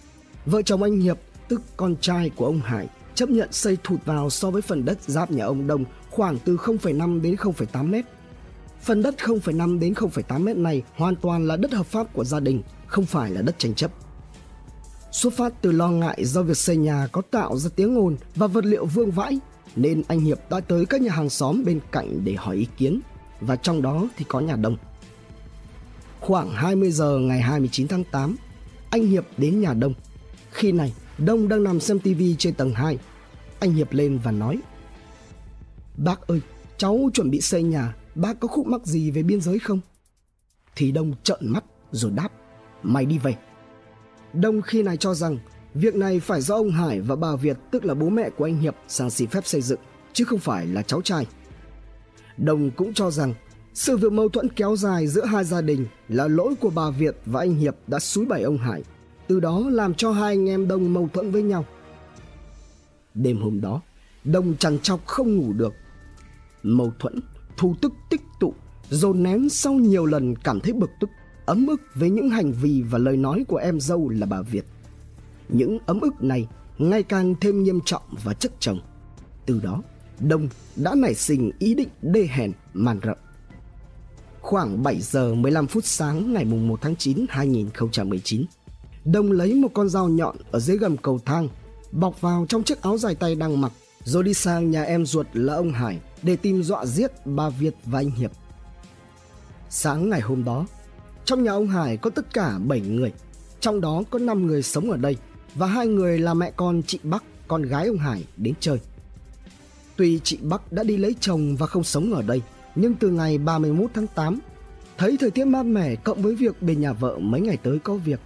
vợ 0.45 0.61
chồng 0.61 0.83
anh 0.83 0.99
Hiệp, 0.99 1.17
tức 1.47 1.61
con 1.77 1.95
trai 2.01 2.29
của 2.29 2.45
ông 2.45 2.59
Hải, 2.59 2.87
chấp 3.19 3.29
nhận 3.29 3.51
xây 3.51 3.77
thụt 3.83 4.05
vào 4.05 4.29
so 4.29 4.51
với 4.51 4.61
phần 4.61 4.85
đất 4.85 4.97
giáp 5.01 5.31
nhà 5.31 5.45
ông 5.45 5.67
Đông 5.67 5.85
khoảng 6.09 6.37
từ 6.45 6.57
0,5 6.57 7.21
đến 7.21 7.35
0,8 7.35 7.89
mét. 7.89 8.05
Phần 8.81 9.01
đất 9.01 9.15
0,5 9.17 9.79
đến 9.79 9.93
0,8 9.93 10.43
mét 10.43 10.57
này 10.57 10.83
hoàn 10.95 11.15
toàn 11.15 11.47
là 11.47 11.57
đất 11.57 11.73
hợp 11.73 11.85
pháp 11.85 12.13
của 12.13 12.23
gia 12.23 12.39
đình, 12.39 12.61
không 12.87 13.05
phải 13.05 13.31
là 13.31 13.41
đất 13.41 13.55
tranh 13.59 13.73
chấp. 13.73 13.91
Xuất 15.11 15.33
phát 15.33 15.53
từ 15.61 15.71
lo 15.71 15.89
ngại 15.89 16.25
do 16.25 16.43
việc 16.43 16.57
xây 16.57 16.77
nhà 16.77 17.07
có 17.11 17.21
tạo 17.31 17.57
ra 17.57 17.69
tiếng 17.75 17.97
ồn 17.97 18.17
và 18.35 18.47
vật 18.47 18.65
liệu 18.65 18.85
vương 18.85 19.11
vãi, 19.11 19.39
nên 19.75 20.03
anh 20.07 20.19
Hiệp 20.19 20.39
đã 20.49 20.59
tới 20.59 20.85
các 20.85 21.01
nhà 21.01 21.11
hàng 21.11 21.29
xóm 21.29 21.63
bên 21.65 21.79
cạnh 21.91 22.25
để 22.25 22.33
hỏi 22.33 22.55
ý 22.55 22.67
kiến, 22.77 22.99
và 23.41 23.55
trong 23.55 23.81
đó 23.81 24.07
thì 24.17 24.25
có 24.27 24.39
nhà 24.39 24.55
Đông. 24.55 24.77
Khoảng 26.19 26.51
20 26.51 26.91
giờ 26.91 27.17
ngày 27.17 27.41
29 27.41 27.87
tháng 27.87 28.03
8, 28.11 28.35
anh 28.89 29.05
Hiệp 29.05 29.25
đến 29.37 29.61
nhà 29.61 29.73
Đông. 29.73 29.93
Khi 30.51 30.71
này, 30.71 30.93
Đông 31.17 31.47
đang 31.47 31.63
nằm 31.63 31.79
xem 31.79 31.99
tivi 31.99 32.35
trên 32.39 32.53
tầng 32.53 32.73
2. 32.73 32.97
Anh 33.59 33.73
Hiệp 33.73 33.93
lên 33.93 34.19
và 34.23 34.31
nói 34.31 34.59
Bác 35.97 36.27
ơi, 36.27 36.41
cháu 36.77 37.09
chuẩn 37.13 37.29
bị 37.29 37.41
xây 37.41 37.63
nhà, 37.63 37.95
bác 38.15 38.39
có 38.39 38.47
khúc 38.47 38.67
mắc 38.67 38.85
gì 38.85 39.11
về 39.11 39.23
biên 39.23 39.41
giới 39.41 39.59
không? 39.59 39.79
Thì 40.75 40.91
Đông 40.91 41.13
trợn 41.23 41.39
mắt 41.41 41.63
rồi 41.91 42.11
đáp 42.11 42.29
Mày 42.83 43.05
đi 43.05 43.17
về. 43.17 43.35
Đông 44.33 44.61
khi 44.61 44.83
này 44.83 44.97
cho 44.97 45.13
rằng 45.13 45.37
việc 45.73 45.95
này 45.95 46.19
phải 46.19 46.41
do 46.41 46.55
ông 46.55 46.71
Hải 46.71 47.01
và 47.01 47.15
bà 47.15 47.35
Việt 47.35 47.57
tức 47.71 47.85
là 47.85 47.93
bố 47.93 48.09
mẹ 48.09 48.29
của 48.29 48.45
anh 48.45 48.59
Hiệp 48.59 48.75
sang 48.87 49.09
xin 49.09 49.29
phép 49.29 49.45
xây 49.45 49.61
dựng 49.61 49.79
chứ 50.13 50.23
không 50.25 50.39
phải 50.39 50.67
là 50.67 50.81
cháu 50.81 51.01
trai. 51.01 51.27
Đông 52.37 52.71
cũng 52.71 52.93
cho 52.93 53.11
rằng 53.11 53.33
sự 53.73 53.97
việc 53.97 54.11
mâu 54.11 54.29
thuẫn 54.29 54.49
kéo 54.49 54.75
dài 54.75 55.07
giữa 55.07 55.25
hai 55.25 55.43
gia 55.43 55.61
đình 55.61 55.85
là 56.07 56.27
lỗi 56.27 56.55
của 56.59 56.69
bà 56.69 56.89
Việt 56.89 57.15
và 57.25 57.39
anh 57.39 57.55
Hiệp 57.55 57.75
đã 57.87 57.99
xúi 57.99 58.25
bẩy 58.25 58.43
ông 58.43 58.57
Hải 58.57 58.83
từ 59.29 59.39
đó 59.39 59.63
làm 59.69 59.93
cho 59.93 60.11
hai 60.11 60.33
anh 60.33 60.49
em 60.49 60.67
Đông 60.67 60.93
mâu 60.93 61.09
thuẫn 61.13 61.31
với 61.31 61.43
nhau. 61.43 61.65
Đêm 63.15 63.41
hôm 63.41 63.61
đó, 63.61 63.81
Đông 64.23 64.57
chằn 64.57 64.79
chọc 64.79 65.05
không 65.05 65.37
ngủ 65.37 65.53
được. 65.53 65.73
Mâu 66.63 66.91
thuẫn, 66.99 67.19
thù 67.57 67.75
tức 67.81 67.93
tích 68.09 68.21
tụ, 68.39 68.53
dồn 68.89 69.23
nén 69.23 69.49
sau 69.49 69.73
nhiều 69.73 70.05
lần 70.05 70.35
cảm 70.35 70.59
thấy 70.59 70.73
bực 70.73 70.89
tức, 70.99 71.09
ấm 71.45 71.67
ức 71.67 71.81
với 71.95 72.09
những 72.09 72.29
hành 72.29 72.51
vi 72.51 72.81
và 72.81 72.97
lời 72.97 73.17
nói 73.17 73.45
của 73.47 73.57
em 73.57 73.79
dâu 73.79 74.09
là 74.09 74.25
bà 74.25 74.41
Việt. 74.41 74.65
Những 75.49 75.79
ấm 75.85 75.99
ức 75.99 76.23
này 76.23 76.47
ngày 76.77 77.03
càng 77.03 77.35
thêm 77.41 77.63
nghiêm 77.63 77.79
trọng 77.85 78.03
và 78.23 78.33
chất 78.33 78.51
chồng. 78.59 78.79
Từ 79.45 79.59
đó, 79.63 79.81
Đông 80.19 80.49
đã 80.75 80.95
nảy 80.95 81.15
sinh 81.15 81.51
ý 81.59 81.73
định 81.73 81.89
đê 82.01 82.27
hèn 82.31 82.51
màn 82.73 82.99
rợ. 83.03 83.15
Khoảng 84.41 84.83
7 84.83 85.01
giờ 85.01 85.35
15 85.35 85.67
phút 85.67 85.85
sáng 85.85 86.33
ngày 86.33 86.45
1 86.45 86.81
tháng 86.81 86.95
9 86.95 87.25
2019, 87.29 88.45
Đông 89.05 89.31
lấy 89.31 89.53
một 89.53 89.69
con 89.73 89.89
dao 89.89 90.09
nhọn 90.09 90.35
ở 90.51 90.59
dưới 90.59 90.77
gầm 90.77 90.97
cầu 90.97 91.19
thang, 91.25 91.47
bọc 91.91 92.21
vào 92.21 92.45
trong 92.49 92.63
chiếc 92.63 92.81
áo 92.81 92.97
dài 92.97 93.15
tay 93.15 93.35
đang 93.35 93.61
mặc, 93.61 93.71
rồi 94.03 94.23
đi 94.23 94.33
sang 94.33 94.71
nhà 94.71 94.83
em 94.83 95.05
ruột 95.05 95.27
là 95.33 95.53
ông 95.53 95.71
Hải 95.71 95.99
để 96.21 96.35
tìm 96.35 96.63
dọa 96.63 96.85
giết 96.85 97.11
bà 97.25 97.49
Việt 97.49 97.75
và 97.85 97.99
anh 97.99 98.11
Hiệp. 98.11 98.31
Sáng 99.69 100.09
ngày 100.09 100.21
hôm 100.21 100.43
đó, 100.43 100.65
trong 101.25 101.43
nhà 101.43 101.51
ông 101.51 101.67
Hải 101.67 101.97
có 101.97 102.09
tất 102.09 102.33
cả 102.33 102.59
7 102.65 102.81
người, 102.81 103.13
trong 103.59 103.81
đó 103.81 104.03
có 104.09 104.19
5 104.19 104.47
người 104.47 104.63
sống 104.63 104.91
ở 104.91 104.97
đây 104.97 105.17
và 105.55 105.67
hai 105.67 105.87
người 105.87 106.19
là 106.19 106.33
mẹ 106.33 106.51
con 106.55 106.81
chị 106.87 106.99
Bắc, 107.03 107.23
con 107.47 107.61
gái 107.61 107.87
ông 107.87 107.97
Hải 107.97 108.25
đến 108.37 108.53
chơi. 108.59 108.79
Tuy 109.95 110.19
chị 110.23 110.37
Bắc 110.41 110.71
đã 110.71 110.83
đi 110.83 110.97
lấy 110.97 111.15
chồng 111.19 111.55
và 111.55 111.67
không 111.67 111.83
sống 111.83 112.13
ở 112.13 112.21
đây, 112.21 112.41
nhưng 112.75 112.95
từ 112.95 113.09
ngày 113.09 113.37
31 113.37 113.91
tháng 113.93 114.07
8, 114.07 114.39
thấy 114.97 115.17
thời 115.19 115.31
tiết 115.31 115.45
mát 115.45 115.63
mẻ 115.63 115.95
cộng 115.95 116.21
với 116.21 116.35
việc 116.35 116.61
bên 116.61 116.81
nhà 116.81 116.93
vợ 116.93 117.17
mấy 117.19 117.41
ngày 117.41 117.57
tới 117.57 117.79
có 117.79 117.95
việc, 117.95 118.19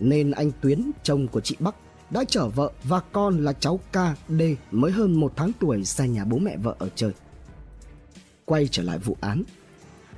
nên 0.00 0.30
anh 0.30 0.50
Tuyến, 0.60 0.90
chồng 1.02 1.28
của 1.28 1.40
chị 1.40 1.56
Bắc, 1.58 1.74
đã 2.10 2.24
chở 2.28 2.48
vợ 2.48 2.72
và 2.84 3.00
con 3.12 3.44
là 3.44 3.52
cháu 3.52 3.80
KD 3.92 4.42
mới 4.70 4.92
hơn 4.92 5.20
một 5.20 5.32
tháng 5.36 5.52
tuổi 5.60 5.84
sang 5.84 6.12
nhà 6.12 6.24
bố 6.24 6.38
mẹ 6.38 6.56
vợ 6.56 6.74
ở 6.78 6.88
chơi. 6.94 7.12
Quay 8.44 8.68
trở 8.70 8.82
lại 8.82 8.98
vụ 8.98 9.16
án. 9.20 9.42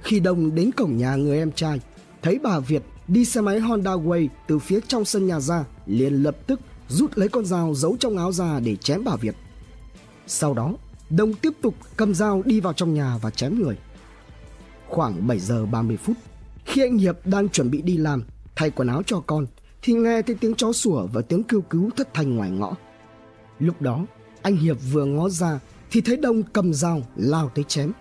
Khi 0.03 0.21
Đông 0.21 0.55
đến 0.55 0.71
cổng 0.77 0.97
nhà 0.97 1.17
người 1.17 1.39
em 1.39 1.53
trai, 1.53 1.81
thấy 2.23 2.39
bà 2.43 2.59
Việt 2.59 2.83
đi 3.09 3.25
xe 3.25 3.41
máy 3.41 3.61
Honda 3.61 3.91
Way 3.91 4.29
từ 4.47 4.59
phía 4.59 4.81
trong 4.89 5.05
sân 5.05 5.27
nhà 5.27 5.41
ra, 5.41 5.65
liền 5.87 6.15
lập 6.15 6.37
tức 6.47 6.61
rút 6.89 7.19
lấy 7.19 7.29
con 7.29 7.45
dao 7.45 7.75
giấu 7.75 7.97
trong 8.01 8.17
áo 8.17 8.33
ra 8.33 8.61
để 8.61 8.77
chém 8.77 9.05
bà 9.05 9.17
Việt. 9.17 9.35
Sau 10.27 10.55
đó, 10.55 10.75
Đông 11.11 11.35
tiếp 11.35 11.53
tục 11.63 11.75
cầm 11.97 12.15
dao 12.15 12.43
đi 12.45 12.61
vào 12.61 12.73
trong 12.73 12.95
nhà 12.95 13.19
và 13.23 13.31
chém 13.31 13.63
người. 13.63 13.77
Khoảng 14.89 15.27
7 15.27 15.39
giờ 15.39 15.67
30 15.67 15.97
phút, 15.97 16.17
khi 16.65 16.83
anh 16.83 16.99
Hiệp 16.99 17.27
đang 17.27 17.49
chuẩn 17.49 17.71
bị 17.71 17.83
đi 17.83 17.97
làm, 17.97 18.25
thay 18.57 18.71
quần 18.71 18.89
áo 18.89 19.03
cho 19.07 19.21
con, 19.27 19.47
thì 19.83 19.93
nghe 19.93 20.23
thấy 20.23 20.37
tiếng 20.41 20.55
chó 20.55 20.73
sủa 20.73 21.07
và 21.13 21.23
tiếng 21.23 21.43
kêu 21.43 21.61
cứu 21.61 21.91
thất 21.97 22.15
thanh 22.15 22.37
ngoài 22.37 22.51
ngõ. 22.51 22.75
Lúc 23.59 23.83
đó, 23.83 24.07
anh 24.43 24.57
Hiệp 24.57 24.77
vừa 24.93 25.05
ngó 25.05 25.29
ra 25.29 25.61
thì 25.91 26.01
thấy 26.01 26.17
Đông 26.17 26.43
cầm 26.43 26.75
dao 26.75 27.03
lao 27.17 27.51
tới 27.55 27.65
chém. 27.65 27.93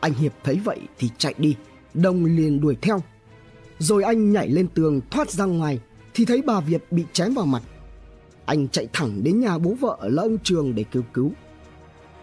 Anh 0.00 0.14
Hiệp 0.14 0.32
thấy 0.44 0.60
vậy 0.64 0.80
thì 0.98 1.10
chạy 1.18 1.34
đi, 1.38 1.56
Đông 1.94 2.24
liền 2.24 2.60
đuổi 2.60 2.76
theo. 2.82 3.02
Rồi 3.78 4.02
anh 4.02 4.32
nhảy 4.32 4.48
lên 4.48 4.68
tường 4.68 5.00
thoát 5.10 5.30
ra 5.30 5.44
ngoài 5.44 5.80
thì 6.14 6.24
thấy 6.24 6.42
bà 6.42 6.60
Việt 6.60 6.84
bị 6.90 7.04
chém 7.12 7.34
vào 7.34 7.46
mặt. 7.46 7.62
Anh 8.44 8.68
chạy 8.68 8.88
thẳng 8.92 9.22
đến 9.22 9.40
nhà 9.40 9.58
bố 9.58 9.74
vợ 9.80 9.98
là 10.02 10.22
ông 10.22 10.38
Trường 10.38 10.74
để 10.74 10.84
kêu 10.90 11.02
cứu. 11.14 11.32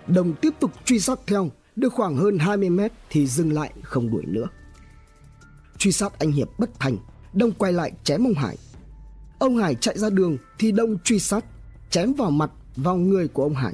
Đồng 0.08 0.34
tiếp 0.34 0.54
tục 0.60 0.72
truy 0.86 1.00
sát 1.00 1.20
theo, 1.28 1.50
được 1.76 1.94
khoảng 1.94 2.18
hơn 2.18 2.40
20 2.40 2.70
mét 2.70 2.92
thì 3.10 3.28
dừng 3.28 3.54
lại 3.54 3.72
không 3.84 4.12
đuổi 4.12 4.24
nữa. 4.26 4.48
Truy 5.78 5.92
sát 5.92 6.20
anh 6.20 6.32
Hiệp 6.32 6.60
bất 6.60 6.80
thành, 6.80 6.98
Đông 7.34 7.52
quay 7.52 7.74
lại 7.74 7.92
chém 8.04 8.24
ông 8.24 8.34
Hải. 8.34 8.58
Ông 9.40 9.58
Hải 9.58 9.76
chạy 9.76 9.98
ra 9.98 10.10
đường 10.10 10.38
thì 10.60 10.72
Đông 10.72 10.98
truy 11.04 11.20
sát, 11.20 11.46
chém 11.90 12.14
vào 12.14 12.32
mặt 12.32 12.52
vào 12.76 12.96
người 12.96 13.28
của 13.28 13.44
ông 13.44 13.56
Hải. 13.56 13.74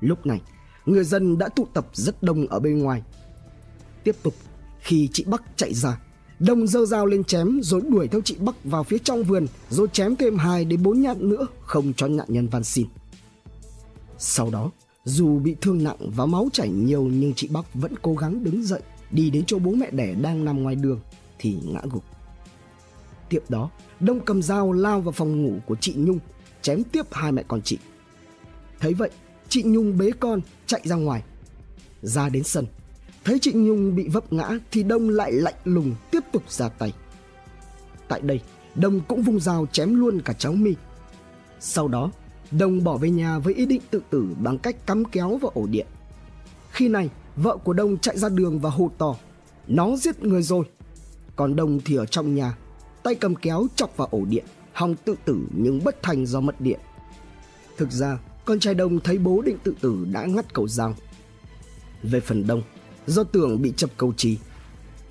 Lúc 0.00 0.26
này, 0.26 0.40
người 0.86 1.04
dân 1.04 1.38
đã 1.38 1.48
tụ 1.48 1.66
tập 1.74 1.86
rất 1.92 2.22
đông 2.22 2.46
ở 2.46 2.60
bên 2.60 2.78
ngoài. 2.78 3.02
Tiếp 4.04 4.16
tục, 4.22 4.34
khi 4.80 5.08
chị 5.12 5.24
Bắc 5.24 5.42
chạy 5.56 5.74
ra, 5.74 6.00
Đông 6.38 6.66
giơ 6.66 6.84
dao 6.84 7.06
lên 7.06 7.24
chém 7.24 7.60
rồi 7.62 7.80
đuổi 7.88 8.08
theo 8.08 8.20
chị 8.20 8.36
Bắc 8.40 8.64
vào 8.64 8.84
phía 8.84 8.98
trong 8.98 9.24
vườn 9.24 9.46
rồi 9.70 9.88
chém 9.92 10.16
thêm 10.16 10.38
2 10.38 10.64
đến 10.64 10.82
4 10.82 11.00
nhát 11.00 11.16
nữa 11.16 11.46
không 11.60 11.92
cho 11.96 12.08
nạn 12.08 12.26
nhân 12.28 12.48
van 12.48 12.64
xin. 12.64 12.86
Sau 14.18 14.50
đó, 14.50 14.70
dù 15.04 15.38
bị 15.38 15.56
thương 15.60 15.84
nặng 15.84 15.96
và 16.00 16.26
máu 16.26 16.48
chảy 16.52 16.68
nhiều 16.68 17.02
nhưng 17.02 17.34
chị 17.34 17.48
Bắc 17.48 17.74
vẫn 17.74 17.92
cố 18.02 18.14
gắng 18.14 18.44
đứng 18.44 18.62
dậy 18.62 18.80
đi 19.10 19.30
đến 19.30 19.44
chỗ 19.46 19.58
bố 19.58 19.70
mẹ 19.70 19.90
đẻ 19.90 20.14
đang 20.14 20.44
nằm 20.44 20.62
ngoài 20.62 20.74
đường 20.74 21.00
thì 21.38 21.56
ngã 21.64 21.80
gục. 21.90 22.04
Tiếp 23.32 23.42
đó, 23.48 23.70
Đông 24.00 24.20
cầm 24.20 24.42
dao 24.42 24.72
lao 24.72 25.00
vào 25.00 25.12
phòng 25.12 25.42
ngủ 25.42 25.58
của 25.66 25.76
chị 25.80 25.94
Nhung, 25.96 26.18
chém 26.62 26.84
tiếp 26.84 27.06
hai 27.10 27.32
mẹ 27.32 27.44
con 27.48 27.62
chị. 27.62 27.78
Thấy 28.80 28.94
vậy, 28.94 29.10
chị 29.48 29.62
Nhung 29.62 29.98
bế 29.98 30.10
con 30.20 30.40
chạy 30.66 30.80
ra 30.84 30.96
ngoài. 30.96 31.22
Ra 32.02 32.28
đến 32.28 32.44
sân, 32.44 32.66
thấy 33.24 33.38
chị 33.38 33.52
Nhung 33.52 33.96
bị 33.96 34.08
vấp 34.08 34.32
ngã 34.32 34.58
thì 34.70 34.82
Đông 34.82 35.08
lại 35.08 35.32
lạnh 35.32 35.54
lùng 35.64 35.94
tiếp 36.10 36.20
tục 36.32 36.50
ra 36.50 36.68
tay. 36.68 36.92
Tại 38.08 38.20
đây, 38.20 38.40
Đông 38.74 39.00
cũng 39.08 39.22
vung 39.22 39.40
dao 39.40 39.66
chém 39.72 39.94
luôn 39.94 40.20
cả 40.20 40.32
cháu 40.32 40.52
My. 40.52 40.74
Sau 41.60 41.88
đó, 41.88 42.10
Đông 42.50 42.84
bỏ 42.84 42.96
về 42.96 43.10
nhà 43.10 43.38
với 43.38 43.54
ý 43.54 43.66
định 43.66 43.82
tự 43.90 44.02
tử 44.10 44.26
bằng 44.40 44.58
cách 44.58 44.86
cắm 44.86 45.04
kéo 45.04 45.36
vào 45.36 45.52
ổ 45.54 45.66
điện. 45.66 45.86
Khi 46.70 46.88
này, 46.88 47.10
vợ 47.36 47.56
của 47.56 47.72
Đông 47.72 47.98
chạy 47.98 48.18
ra 48.18 48.28
đường 48.28 48.60
và 48.60 48.70
hô 48.70 48.90
to, 48.98 49.16
nó 49.68 49.96
giết 49.96 50.22
người 50.22 50.42
rồi. 50.42 50.64
Còn 51.36 51.56
Đông 51.56 51.80
thì 51.84 51.96
ở 51.96 52.06
trong 52.06 52.34
nhà, 52.34 52.56
tay 53.02 53.14
cầm 53.14 53.34
kéo 53.34 53.66
chọc 53.76 53.96
vào 53.96 54.08
ổ 54.10 54.24
điện, 54.24 54.44
hòng 54.72 54.94
tự 55.04 55.14
tử 55.24 55.38
nhưng 55.56 55.84
bất 55.84 56.02
thành 56.02 56.26
do 56.26 56.40
mất 56.40 56.60
điện. 56.60 56.80
Thực 57.76 57.90
ra, 57.90 58.18
con 58.44 58.58
trai 58.58 58.74
Đông 58.74 59.00
thấy 59.00 59.18
bố 59.18 59.42
định 59.42 59.58
tự 59.64 59.74
tử 59.80 60.06
đã 60.12 60.24
ngắt 60.24 60.54
cầu 60.54 60.68
dao 60.68 60.94
Về 62.02 62.20
phần 62.20 62.46
Đông, 62.46 62.62
do 63.06 63.24
tưởng 63.24 63.62
bị 63.62 63.72
chập 63.76 63.90
cầu 63.96 64.12
trì, 64.16 64.38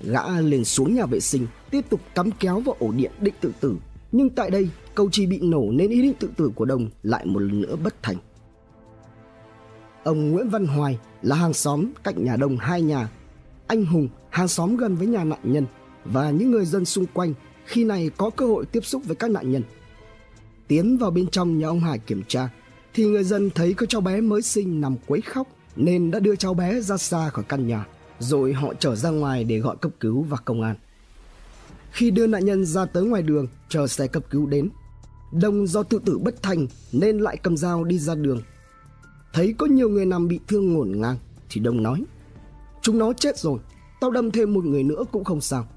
gã 0.00 0.40
liền 0.40 0.64
xuống 0.64 0.94
nhà 0.94 1.06
vệ 1.06 1.20
sinh 1.20 1.46
tiếp 1.70 1.84
tục 1.90 2.00
cắm 2.14 2.30
kéo 2.30 2.60
vào 2.60 2.76
ổ 2.78 2.92
điện 2.92 3.12
định 3.20 3.34
tự 3.40 3.52
tử 3.60 3.76
nhưng 4.12 4.30
tại 4.30 4.50
đây 4.50 4.68
cầu 4.94 5.10
trì 5.10 5.26
bị 5.26 5.38
nổ 5.42 5.62
nên 5.72 5.90
ý 5.90 6.02
định 6.02 6.14
tự 6.14 6.30
tử 6.36 6.50
của 6.54 6.64
Đông 6.64 6.90
lại 7.02 7.26
một 7.26 7.40
lần 7.40 7.60
nữa 7.60 7.76
bất 7.76 8.02
thành. 8.02 8.16
Ông 10.04 10.30
Nguyễn 10.30 10.48
Văn 10.48 10.66
Hoài 10.66 10.98
là 11.22 11.36
hàng 11.36 11.54
xóm 11.54 11.86
cạnh 12.04 12.24
nhà 12.24 12.36
Đông 12.36 12.56
hai 12.56 12.82
nhà. 12.82 13.08
Anh 13.66 13.84
Hùng 13.84 14.08
hàng 14.30 14.48
xóm 14.48 14.76
gần 14.76 14.96
với 14.96 15.06
nhà 15.06 15.24
nạn 15.24 15.40
nhân 15.42 15.66
và 16.04 16.30
những 16.30 16.50
người 16.50 16.64
dân 16.64 16.84
xung 16.84 17.06
quanh 17.06 17.34
khi 17.66 17.84
này 17.84 18.10
có 18.16 18.30
cơ 18.30 18.46
hội 18.46 18.66
tiếp 18.66 18.84
xúc 18.84 19.02
với 19.04 19.16
các 19.16 19.30
nạn 19.30 19.52
nhân. 19.52 19.62
Tiến 20.68 20.98
vào 20.98 21.10
bên 21.10 21.26
trong 21.26 21.58
nhà 21.58 21.66
ông 21.66 21.80
Hải 21.80 21.98
kiểm 21.98 22.22
tra 22.28 22.48
thì 22.94 23.04
người 23.04 23.24
dân 23.24 23.50
thấy 23.50 23.74
có 23.74 23.86
cháu 23.86 24.00
bé 24.00 24.20
mới 24.20 24.42
sinh 24.42 24.80
nằm 24.80 24.96
quấy 25.06 25.20
khóc 25.20 25.48
nên 25.76 26.10
đã 26.10 26.18
đưa 26.18 26.36
cháu 26.36 26.54
bé 26.54 26.80
ra 26.80 26.96
xa 26.96 27.28
khỏi 27.28 27.44
căn 27.48 27.66
nhà 27.66 27.86
rồi 28.18 28.52
họ 28.52 28.74
trở 28.78 28.96
ra 28.96 29.10
ngoài 29.10 29.44
để 29.44 29.58
gọi 29.58 29.76
cấp 29.76 29.92
cứu 30.00 30.22
và 30.22 30.36
công 30.36 30.62
an. 30.62 30.76
Khi 31.90 32.10
đưa 32.10 32.26
nạn 32.26 32.44
nhân 32.44 32.64
ra 32.64 32.84
tới 32.84 33.04
ngoài 33.04 33.22
đường 33.22 33.46
chờ 33.68 33.86
xe 33.86 34.06
cấp 34.06 34.22
cứu 34.30 34.46
đến, 34.46 34.68
Đông 35.32 35.66
do 35.66 35.82
tự 35.82 36.00
tử 36.04 36.18
bất 36.18 36.42
thành 36.42 36.66
nên 36.92 37.18
lại 37.18 37.36
cầm 37.36 37.56
dao 37.56 37.84
đi 37.84 37.98
ra 37.98 38.14
đường. 38.14 38.42
Thấy 39.32 39.54
có 39.58 39.66
nhiều 39.66 39.88
người 39.88 40.06
nằm 40.06 40.28
bị 40.28 40.40
thương 40.48 40.72
ngổn 40.72 40.92
ngang 41.00 41.16
thì 41.50 41.60
Đông 41.60 41.82
nói 41.82 42.04
Chúng 42.82 42.98
nó 42.98 43.12
chết 43.12 43.38
rồi, 43.38 43.58
tao 44.00 44.10
đâm 44.10 44.30
thêm 44.30 44.54
một 44.54 44.64
người 44.64 44.82
nữa 44.82 45.04
cũng 45.12 45.24
không 45.24 45.40
sao. 45.40 45.68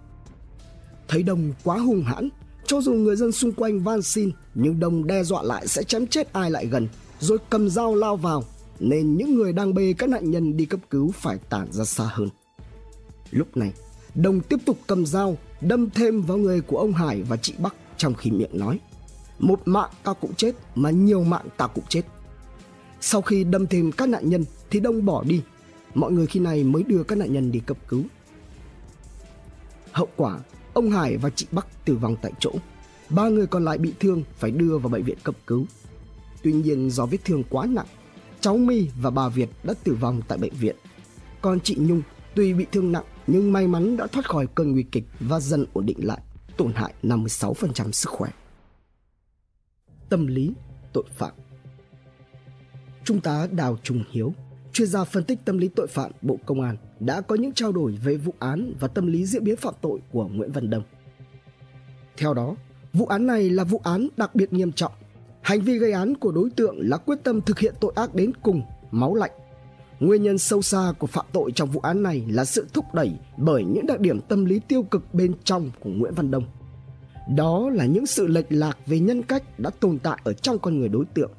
Thấy 1.08 1.24
Đông 1.24 1.54
quá 1.64 1.78
hung 1.78 2.04
hãn, 2.04 2.30
cho 2.68 2.82
dù 2.82 2.94
người 2.94 3.16
dân 3.16 3.32
xung 3.32 3.52
quanh 3.52 3.80
van 3.80 4.02
xin 4.02 4.32
nhưng 4.56 4.80
Đông 4.80 5.08
đe 5.08 5.24
dọa 5.24 5.44
lại 5.44 5.68
sẽ 5.68 5.84
chém 5.84 6.08
chết 6.08 6.34
ai 6.34 6.52
lại 6.52 6.66
gần 6.66 6.88
rồi 7.20 7.38
cầm 7.50 7.70
dao 7.70 7.96
lao 7.96 8.18
vào 8.18 8.44
nên 8.80 9.18
những 9.18 9.36
người 9.36 9.54
đang 9.54 9.74
bê 9.74 9.94
các 9.98 10.10
nạn 10.10 10.32
nhân 10.32 10.58
đi 10.58 10.66
cấp 10.66 10.80
cứu 10.90 11.12
phải 11.12 11.38
tản 11.38 11.72
ra 11.72 11.86
xa 11.86 12.10
hơn. 12.12 12.30
Lúc 13.32 13.58
này, 13.58 13.74
Đông 14.16 14.42
tiếp 14.42 14.60
tục 14.66 14.78
cầm 14.88 15.06
dao 15.06 15.38
đâm 15.62 15.90
thêm 15.90 16.22
vào 16.22 16.38
người 16.38 16.62
của 16.62 16.78
ông 16.78 16.94
Hải 16.94 17.22
và 17.22 17.38
chị 17.38 17.54
Bắc 17.58 17.76
trong 17.98 18.14
khi 18.14 18.32
miệng 18.32 18.60
nói 18.60 18.80
Một 19.40 19.62
mạng 19.66 19.90
tao 20.04 20.16
cũng 20.16 20.34
chết 20.34 20.52
mà 20.76 20.90
nhiều 20.90 21.24
mạng 21.24 21.46
tao 21.58 21.68
cũng 21.68 21.84
chết. 21.90 22.02
Sau 23.02 23.22
khi 23.22 23.44
đâm 23.44 23.68
thêm 23.68 23.92
các 23.92 24.10
nạn 24.10 24.30
nhân 24.30 24.46
thì 24.70 24.80
Đông 24.80 25.06
bỏ 25.06 25.24
đi. 25.24 25.42
Mọi 25.94 26.12
người 26.12 26.28
khi 26.28 26.40
này 26.40 26.64
mới 26.64 26.84
đưa 26.84 27.04
các 27.04 27.18
nạn 27.18 27.34
nhân 27.34 27.52
đi 27.52 27.60
cấp 27.60 27.78
cứu. 27.88 28.04
Hậu 29.92 30.08
quả, 30.16 30.40
ông 30.76 30.92
Hải 30.92 31.18
và 31.18 31.30
chị 31.30 31.48
Bắc 31.52 31.86
tử 31.86 31.96
vong 31.96 32.16
tại 32.22 32.32
chỗ. 32.40 32.52
Ba 33.10 33.30
người 33.30 33.48
còn 33.48 33.66
lại 33.66 33.78
bị 33.78 33.94
thương 34.00 34.24
phải 34.38 34.52
đưa 34.52 34.78
vào 34.78 34.90
bệnh 34.90 35.04
viện 35.04 35.18
cấp 35.24 35.36
cứu. 35.48 35.66
Tuy 36.44 36.54
nhiên 36.54 36.90
do 36.90 37.06
vết 37.06 37.18
thương 37.26 37.44
quá 37.50 37.66
nặng, 37.66 37.86
cháu 38.40 38.58
My 38.58 38.88
và 39.02 39.10
bà 39.10 39.30
Việt 39.30 39.50
đã 39.64 39.74
tử 39.84 39.94
vong 39.94 40.22
tại 40.28 40.38
bệnh 40.38 40.54
viện. 40.54 40.76
Còn 41.42 41.60
chị 41.60 41.76
Nhung 41.80 42.02
tuy 42.36 42.54
bị 42.54 42.66
thương 42.72 42.92
nặng 42.92 43.04
nhưng 43.28 43.54
may 43.54 43.68
mắn 43.68 43.98
đã 43.98 44.08
thoát 44.08 44.30
khỏi 44.30 44.48
cơn 44.56 44.72
nguy 44.72 44.84
kịch 44.84 45.04
và 45.20 45.40
dần 45.40 45.66
ổn 45.74 45.86
định 45.86 46.08
lại, 46.08 46.22
tổn 46.58 46.74
hại 46.74 46.94
56% 47.04 47.92
sức 47.92 48.10
khỏe. 48.10 48.30
Tâm 50.10 50.28
lý 50.28 50.54
tội 50.94 51.06
phạm 51.18 51.32
Trung 53.04 53.22
tá 53.22 53.48
Đào 53.52 53.78
Trung 53.84 54.04
Hiếu, 54.12 54.34
chuyên 54.74 54.88
gia 54.88 55.04
phân 55.04 55.24
tích 55.24 55.40
tâm 55.46 55.58
lý 55.58 55.68
tội 55.68 55.88
phạm 55.88 56.12
Bộ 56.22 56.40
Công 56.46 56.62
an 56.62 56.78
đã 57.00 57.22
có 57.22 57.36
những 57.36 57.54
trao 57.54 57.72
đổi 57.72 57.98
về 58.04 58.18
vụ 58.18 58.34
án 58.40 58.74
và 58.80 58.88
tâm 58.88 59.08
lý 59.08 59.26
diễn 59.26 59.44
biến 59.44 59.56
phạm 59.56 59.74
tội 59.82 60.00
của 60.12 60.28
Nguyễn 60.28 60.52
Văn 60.52 60.70
Đông. 60.70 60.84
Theo 62.18 62.34
đó, 62.34 62.56
vụ 62.94 63.06
án 63.06 63.28
này 63.28 63.50
là 63.50 63.64
vụ 63.64 63.82
án 63.84 64.08
đặc 64.18 64.36
biệt 64.36 64.54
nghiêm 64.54 64.72
trọng. 64.72 64.92
Hành 65.42 65.62
vi 65.62 65.78
gây 65.78 65.92
án 65.92 66.16
của 66.16 66.32
đối 66.32 66.50
tượng 66.50 66.76
là 66.80 66.98
quyết 66.98 67.24
tâm 67.24 67.42
thực 67.42 67.60
hiện 67.60 67.74
tội 67.80 67.94
ác 67.96 68.16
đến 68.16 68.32
cùng, 68.42 68.62
máu 68.92 69.16
lạnh, 69.16 69.32
Nguyên 70.00 70.24
nhân 70.24 70.38
sâu 70.38 70.62
xa 70.62 70.94
của 71.00 71.08
phạm 71.08 71.26
tội 71.32 71.52
trong 71.52 71.72
vụ 71.72 71.80
án 71.80 72.04
này 72.04 72.24
là 72.30 72.46
sự 72.46 72.68
thúc 72.74 72.94
đẩy 72.94 73.12
bởi 73.38 73.64
những 73.64 73.86
đặc 73.86 74.00
điểm 74.00 74.22
tâm 74.22 74.46
lý 74.46 74.60
tiêu 74.60 74.84
cực 74.84 75.14
bên 75.14 75.34
trong 75.44 75.72
của 75.80 75.90
Nguyễn 75.90 76.14
Văn 76.14 76.32
Đông. 76.32 76.44
Đó 77.36 77.70
là 77.70 77.86
những 77.86 78.06
sự 78.06 78.28
lệch 78.28 78.46
lạc 78.50 78.78
về 78.86 79.00
nhân 79.00 79.24
cách 79.24 79.60
đã 79.60 79.70
tồn 79.80 80.00
tại 80.00 80.20
ở 80.24 80.34
trong 80.34 80.60
con 80.60 80.80
người 80.80 80.90
đối 80.90 81.06
tượng. 81.06 81.32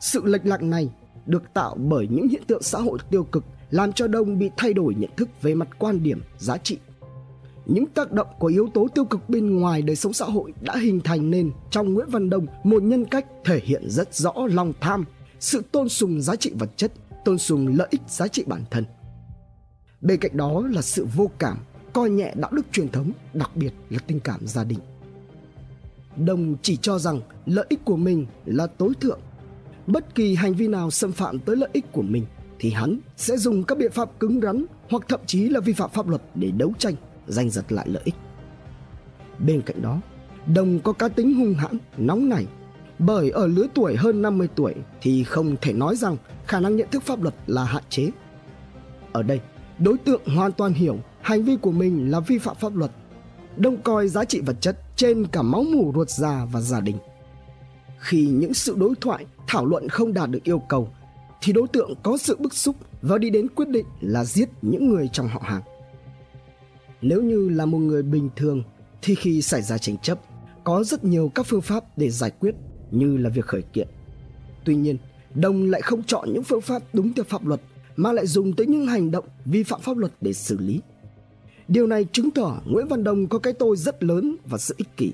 Sự 0.00 0.24
lệch 0.24 0.46
lạc 0.46 0.62
này 0.62 0.90
được 1.26 1.42
tạo 1.54 1.74
bởi 1.74 2.08
những 2.10 2.28
hiện 2.28 2.42
tượng 2.46 2.62
xã 2.62 2.78
hội 2.78 2.98
tiêu 3.10 3.24
cực 3.24 3.44
làm 3.72 3.92
cho 3.92 4.06
Đông 4.06 4.38
bị 4.38 4.50
thay 4.56 4.72
đổi 4.72 4.94
nhận 4.94 5.10
thức 5.16 5.28
về 5.42 5.54
mặt 5.54 5.68
quan 5.78 6.02
điểm, 6.02 6.22
giá 6.38 6.56
trị. 6.56 6.78
Những 7.66 7.86
tác 7.86 8.12
động 8.12 8.26
của 8.38 8.46
yếu 8.46 8.68
tố 8.74 8.88
tiêu 8.94 9.04
cực 9.04 9.28
bên 9.28 9.60
ngoài 9.60 9.82
đời 9.82 9.96
sống 9.96 10.12
xã 10.12 10.24
hội 10.24 10.52
đã 10.60 10.76
hình 10.76 11.00
thành 11.00 11.30
nên 11.30 11.50
trong 11.70 11.94
Nguyễn 11.94 12.08
Văn 12.08 12.30
Đông 12.30 12.46
một 12.64 12.82
nhân 12.82 13.04
cách 13.04 13.26
thể 13.44 13.60
hiện 13.64 13.90
rất 13.90 14.14
rõ 14.14 14.32
lòng 14.46 14.72
tham, 14.80 15.04
sự 15.40 15.62
tôn 15.72 15.88
sùng 15.88 16.20
giá 16.20 16.36
trị 16.36 16.52
vật 16.58 16.70
chất, 16.76 16.92
tôn 17.24 17.38
sùng 17.38 17.76
lợi 17.76 17.88
ích 17.90 18.00
giá 18.08 18.28
trị 18.28 18.44
bản 18.46 18.64
thân. 18.70 18.84
Bên 20.00 20.20
cạnh 20.20 20.36
đó 20.36 20.62
là 20.70 20.82
sự 20.82 21.06
vô 21.14 21.30
cảm, 21.38 21.58
coi 21.92 22.10
nhẹ 22.10 22.34
đạo 22.36 22.50
đức 22.54 22.66
truyền 22.72 22.88
thống, 22.88 23.12
đặc 23.34 23.50
biệt 23.54 23.72
là 23.90 23.98
tình 24.06 24.20
cảm 24.20 24.46
gia 24.46 24.64
đình. 24.64 24.78
Đông 26.16 26.56
chỉ 26.62 26.76
cho 26.76 26.98
rằng 26.98 27.20
lợi 27.46 27.66
ích 27.68 27.84
của 27.84 27.96
mình 27.96 28.26
là 28.46 28.66
tối 28.66 28.92
thượng. 29.00 29.20
Bất 29.86 30.14
kỳ 30.14 30.34
hành 30.34 30.54
vi 30.54 30.68
nào 30.68 30.90
xâm 30.90 31.12
phạm 31.12 31.38
tới 31.38 31.56
lợi 31.56 31.68
ích 31.72 31.92
của 31.92 32.02
mình 32.02 32.24
thì 32.62 32.70
hắn 32.70 32.98
sẽ 33.16 33.36
dùng 33.36 33.64
các 33.64 33.78
biện 33.78 33.92
pháp 33.92 34.20
cứng 34.20 34.40
rắn 34.40 34.64
hoặc 34.90 35.02
thậm 35.08 35.20
chí 35.26 35.48
là 35.48 35.60
vi 35.60 35.72
phạm 35.72 35.90
pháp 35.90 36.08
luật 36.08 36.22
để 36.34 36.50
đấu 36.50 36.72
tranh, 36.78 36.94
giành 37.26 37.50
giật 37.50 37.72
lại 37.72 37.88
lợi 37.88 38.02
ích. 38.04 38.14
Bên 39.38 39.62
cạnh 39.62 39.82
đó, 39.82 40.00
Đồng 40.54 40.80
có 40.80 40.92
cá 40.92 41.08
tính 41.08 41.34
hung 41.34 41.54
hãn, 41.54 41.78
nóng 41.96 42.28
nảy. 42.28 42.46
Bởi 42.98 43.30
ở 43.30 43.46
lứa 43.46 43.66
tuổi 43.74 43.96
hơn 43.96 44.22
50 44.22 44.48
tuổi 44.54 44.74
thì 45.00 45.24
không 45.24 45.56
thể 45.60 45.72
nói 45.72 45.96
rằng 45.96 46.16
khả 46.46 46.60
năng 46.60 46.76
nhận 46.76 46.88
thức 46.90 47.02
pháp 47.02 47.22
luật 47.22 47.34
là 47.46 47.64
hạn 47.64 47.82
chế. 47.88 48.10
Ở 49.12 49.22
đây, 49.22 49.40
đối 49.78 49.98
tượng 49.98 50.22
hoàn 50.26 50.52
toàn 50.52 50.72
hiểu 50.72 50.98
hành 51.20 51.42
vi 51.42 51.56
của 51.56 51.72
mình 51.72 52.10
là 52.10 52.20
vi 52.20 52.38
phạm 52.38 52.56
pháp 52.56 52.76
luật. 52.76 52.90
Đông 53.56 53.76
coi 53.82 54.08
giá 54.08 54.24
trị 54.24 54.40
vật 54.46 54.56
chất 54.60 54.78
trên 54.96 55.26
cả 55.26 55.42
máu 55.42 55.62
mủ 55.62 55.92
ruột 55.94 56.10
già 56.10 56.46
và 56.52 56.60
gia 56.60 56.80
đình. 56.80 56.96
Khi 57.98 58.26
những 58.26 58.54
sự 58.54 58.76
đối 58.78 58.94
thoại, 59.00 59.26
thảo 59.46 59.66
luận 59.66 59.88
không 59.88 60.14
đạt 60.14 60.30
được 60.30 60.44
yêu 60.44 60.58
cầu 60.58 60.88
thì 61.42 61.52
đối 61.52 61.68
tượng 61.68 61.94
có 62.02 62.16
sự 62.16 62.36
bức 62.40 62.54
xúc 62.54 62.76
và 63.02 63.18
đi 63.18 63.30
đến 63.30 63.48
quyết 63.48 63.68
định 63.68 63.86
là 64.00 64.24
giết 64.24 64.48
những 64.62 64.88
người 64.88 65.08
trong 65.12 65.28
họ 65.28 65.42
hàng. 65.44 65.62
Nếu 67.02 67.22
như 67.22 67.48
là 67.48 67.66
một 67.66 67.78
người 67.78 68.02
bình 68.02 68.30
thường 68.36 68.62
thì 69.02 69.14
khi 69.14 69.42
xảy 69.42 69.62
ra 69.62 69.78
tranh 69.78 69.98
chấp 69.98 70.20
có 70.64 70.84
rất 70.84 71.04
nhiều 71.04 71.32
các 71.34 71.46
phương 71.46 71.60
pháp 71.60 71.98
để 71.98 72.10
giải 72.10 72.30
quyết 72.30 72.54
như 72.90 73.16
là 73.16 73.30
việc 73.30 73.44
khởi 73.44 73.62
kiện. 73.62 73.88
Tuy 74.64 74.74
nhiên, 74.74 74.96
Đông 75.34 75.70
lại 75.70 75.80
không 75.82 76.02
chọn 76.02 76.32
những 76.32 76.42
phương 76.42 76.60
pháp 76.60 76.82
đúng 76.92 77.12
theo 77.12 77.24
pháp 77.24 77.46
luật 77.46 77.60
mà 77.96 78.12
lại 78.12 78.26
dùng 78.26 78.52
tới 78.52 78.66
những 78.66 78.86
hành 78.86 79.10
động 79.10 79.24
vi 79.44 79.62
phạm 79.62 79.80
pháp 79.80 79.96
luật 79.96 80.12
để 80.20 80.32
xử 80.32 80.58
lý. 80.58 80.80
Điều 81.68 81.86
này 81.86 82.06
chứng 82.12 82.30
tỏ 82.30 82.60
Nguyễn 82.66 82.88
Văn 82.88 83.04
Đông 83.04 83.26
có 83.26 83.38
cái 83.38 83.52
tôi 83.52 83.76
rất 83.76 84.02
lớn 84.02 84.36
và 84.44 84.58
sự 84.58 84.74
ích 84.78 84.96
kỷ. 84.96 85.12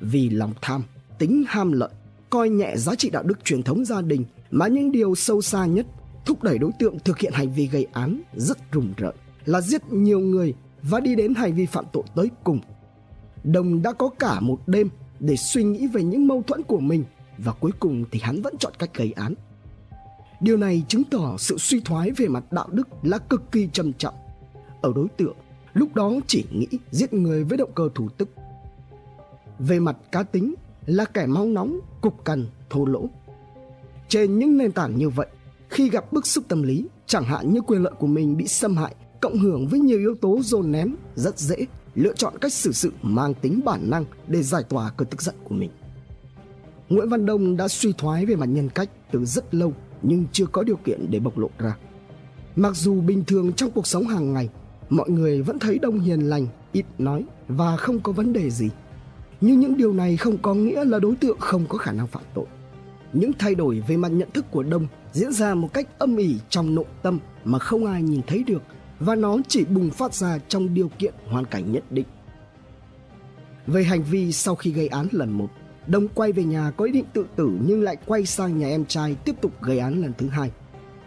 Vì 0.00 0.30
lòng 0.30 0.52
tham, 0.62 0.82
tính 1.18 1.44
ham 1.48 1.72
lợi, 1.72 1.90
coi 2.30 2.48
nhẹ 2.48 2.76
giá 2.76 2.94
trị 2.94 3.10
đạo 3.10 3.22
đức 3.22 3.44
truyền 3.44 3.62
thống 3.62 3.84
gia 3.84 4.00
đình 4.00 4.24
mà 4.52 4.68
những 4.68 4.92
điều 4.92 5.14
sâu 5.14 5.42
xa 5.42 5.66
nhất 5.66 5.86
thúc 6.24 6.42
đẩy 6.42 6.58
đối 6.58 6.70
tượng 6.78 6.98
thực 6.98 7.18
hiện 7.18 7.32
hành 7.32 7.52
vi 7.52 7.66
gây 7.66 7.86
án 7.92 8.20
rất 8.34 8.72
rùng 8.72 8.92
rợn 8.96 9.14
là 9.44 9.60
giết 9.60 9.92
nhiều 9.92 10.20
người 10.20 10.54
và 10.82 11.00
đi 11.00 11.14
đến 11.14 11.34
hành 11.34 11.54
vi 11.54 11.66
phạm 11.66 11.84
tội 11.92 12.02
tới 12.14 12.30
cùng. 12.44 12.60
Đồng 13.44 13.82
đã 13.82 13.92
có 13.92 14.08
cả 14.18 14.40
một 14.40 14.58
đêm 14.66 14.88
để 15.20 15.36
suy 15.36 15.64
nghĩ 15.64 15.86
về 15.86 16.02
những 16.02 16.26
mâu 16.26 16.42
thuẫn 16.42 16.62
của 16.62 16.80
mình 16.80 17.04
và 17.38 17.52
cuối 17.52 17.72
cùng 17.80 18.04
thì 18.10 18.20
hắn 18.22 18.42
vẫn 18.42 18.56
chọn 18.58 18.72
cách 18.78 18.90
gây 18.94 19.12
án. 19.12 19.34
Điều 20.40 20.56
này 20.56 20.82
chứng 20.88 21.04
tỏ 21.04 21.36
sự 21.38 21.58
suy 21.58 21.80
thoái 21.80 22.10
về 22.10 22.28
mặt 22.28 22.52
đạo 22.52 22.68
đức 22.70 22.88
là 23.02 23.18
cực 23.18 23.52
kỳ 23.52 23.68
trầm 23.72 23.92
trọng. 23.92 24.14
Ở 24.80 24.92
đối 24.94 25.08
tượng, 25.16 25.36
lúc 25.74 25.94
đó 25.94 26.12
chỉ 26.26 26.44
nghĩ 26.52 26.66
giết 26.90 27.12
người 27.12 27.44
với 27.44 27.58
động 27.58 27.70
cơ 27.74 27.88
thủ 27.94 28.08
tức. 28.08 28.28
Về 29.58 29.80
mặt 29.80 29.96
cá 30.12 30.22
tính 30.22 30.54
là 30.86 31.04
kẻ 31.04 31.26
máu 31.26 31.46
nóng, 31.46 31.80
cục 32.00 32.24
cằn, 32.24 32.46
thô 32.70 32.84
lỗ. 32.84 33.08
Trên 34.12 34.38
những 34.38 34.56
nền 34.56 34.72
tảng 34.72 34.96
như 34.96 35.08
vậy, 35.08 35.26
khi 35.68 35.90
gặp 35.90 36.12
bức 36.12 36.26
xúc 36.26 36.44
tâm 36.48 36.62
lý, 36.62 36.86
chẳng 37.06 37.24
hạn 37.24 37.52
như 37.52 37.60
quyền 37.60 37.82
lợi 37.82 37.92
của 37.98 38.06
mình 38.06 38.36
bị 38.36 38.46
xâm 38.46 38.76
hại, 38.76 38.94
cộng 39.20 39.38
hưởng 39.38 39.66
với 39.66 39.80
nhiều 39.80 39.98
yếu 39.98 40.14
tố 40.14 40.40
dồn 40.42 40.72
nén, 40.72 40.94
rất 41.14 41.38
dễ 41.38 41.56
lựa 41.94 42.12
chọn 42.14 42.38
cách 42.40 42.52
xử 42.52 42.72
sự 42.72 42.92
mang 43.02 43.34
tính 43.34 43.60
bản 43.64 43.90
năng 43.90 44.04
để 44.26 44.42
giải 44.42 44.62
tỏa 44.68 44.90
cơn 44.90 45.08
tức 45.08 45.22
giận 45.22 45.34
của 45.44 45.54
mình. 45.54 45.70
Nguyễn 46.88 47.08
Văn 47.08 47.26
Đông 47.26 47.56
đã 47.56 47.68
suy 47.68 47.92
thoái 47.98 48.26
về 48.26 48.36
mặt 48.36 48.46
nhân 48.46 48.68
cách 48.68 48.90
từ 49.12 49.24
rất 49.24 49.54
lâu 49.54 49.72
nhưng 50.02 50.24
chưa 50.32 50.46
có 50.46 50.62
điều 50.62 50.76
kiện 50.76 51.10
để 51.10 51.20
bộc 51.20 51.38
lộ 51.38 51.50
ra. 51.58 51.76
Mặc 52.56 52.76
dù 52.76 53.00
bình 53.00 53.24
thường 53.26 53.52
trong 53.52 53.70
cuộc 53.70 53.86
sống 53.86 54.06
hàng 54.06 54.32
ngày, 54.32 54.48
mọi 54.90 55.10
người 55.10 55.42
vẫn 55.42 55.58
thấy 55.58 55.78
Đông 55.78 56.00
hiền 56.00 56.20
lành, 56.20 56.46
ít 56.72 56.84
nói 56.98 57.24
và 57.48 57.76
không 57.76 58.00
có 58.00 58.12
vấn 58.12 58.32
đề 58.32 58.50
gì. 58.50 58.70
Nhưng 59.40 59.60
những 59.60 59.76
điều 59.76 59.92
này 59.92 60.16
không 60.16 60.38
có 60.38 60.54
nghĩa 60.54 60.84
là 60.84 60.98
đối 60.98 61.16
tượng 61.16 61.40
không 61.40 61.66
có 61.68 61.78
khả 61.78 61.92
năng 61.92 62.06
phạm 62.06 62.22
tội. 62.34 62.46
Những 63.12 63.32
thay 63.38 63.54
đổi 63.54 63.82
về 63.88 63.96
mặt 63.96 64.08
nhận 64.08 64.30
thức 64.30 64.44
của 64.50 64.62
Đông 64.62 64.86
diễn 65.12 65.32
ra 65.32 65.54
một 65.54 65.68
cách 65.72 65.98
âm 65.98 66.16
ỉ 66.16 66.36
trong 66.48 66.74
nội 66.74 66.84
tâm 67.02 67.18
mà 67.44 67.58
không 67.58 67.86
ai 67.86 68.02
nhìn 68.02 68.20
thấy 68.26 68.44
được 68.46 68.62
và 69.00 69.14
nó 69.14 69.38
chỉ 69.48 69.64
bùng 69.64 69.90
phát 69.90 70.14
ra 70.14 70.38
trong 70.48 70.74
điều 70.74 70.88
kiện 70.88 71.14
hoàn 71.26 71.44
cảnh 71.44 71.72
nhất 71.72 71.84
định. 71.90 72.06
Về 73.66 73.84
hành 73.84 74.02
vi 74.02 74.32
sau 74.32 74.54
khi 74.54 74.70
gây 74.70 74.88
án 74.88 75.06
lần 75.10 75.32
một, 75.32 75.48
Đông 75.86 76.08
quay 76.08 76.32
về 76.32 76.44
nhà 76.44 76.70
có 76.76 76.84
ý 76.84 76.92
định 76.92 77.04
tự 77.12 77.26
tử 77.36 77.58
nhưng 77.66 77.82
lại 77.82 77.96
quay 78.06 78.26
sang 78.26 78.58
nhà 78.58 78.68
em 78.68 78.84
trai 78.84 79.16
tiếp 79.24 79.34
tục 79.40 79.62
gây 79.62 79.78
án 79.78 80.02
lần 80.02 80.12
thứ 80.18 80.28
hai. 80.28 80.50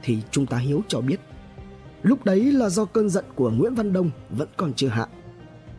Thì 0.04 0.18
chúng 0.32 0.46
ta 0.46 0.58
hiếu 0.58 0.82
cho 0.88 1.02
biết. 1.02 1.20
Lúc 2.04 2.26
đấy 2.26 2.52
là 2.52 2.70
do 2.70 2.86
cơn 2.86 3.10
giận 3.10 3.26
của 3.36 3.50
Nguyễn 3.50 3.76
Văn 3.76 3.94
Đông 3.94 4.12
vẫn 4.30 4.48
còn 4.58 4.74
chưa 4.74 4.88
hạ. 4.88 5.08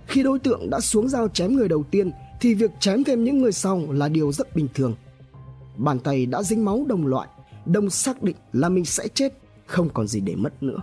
Khi 0.07 0.23
đối 0.23 0.39
tượng 0.39 0.71
đã 0.71 0.81
xuống 0.81 1.09
dao 1.09 1.29
chém 1.29 1.57
người 1.57 1.69
đầu 1.69 1.85
tiên 1.91 2.11
thì 2.41 2.55
việc 2.55 2.71
chém 2.81 3.05
thêm 3.05 3.25
những 3.25 3.39
người 3.39 3.53
sau 3.53 3.93
là 3.93 4.09
điều 4.09 4.33
rất 4.33 4.57
bình 4.57 4.69
thường. 4.75 4.95
Bàn 5.77 5.99
tay 5.99 6.27
đã 6.27 6.43
dính 6.43 6.65
máu 6.65 6.85
đồng 6.89 7.07
loại, 7.07 7.29
Đông 7.67 7.91
xác 7.91 8.23
định 8.23 8.37
là 8.53 8.69
mình 8.69 8.85
sẽ 8.85 9.09
chết, 9.09 9.33
không 9.67 9.89
còn 9.89 10.07
gì 10.07 10.21
để 10.21 10.37
mất 10.37 10.63
nữa. 10.63 10.79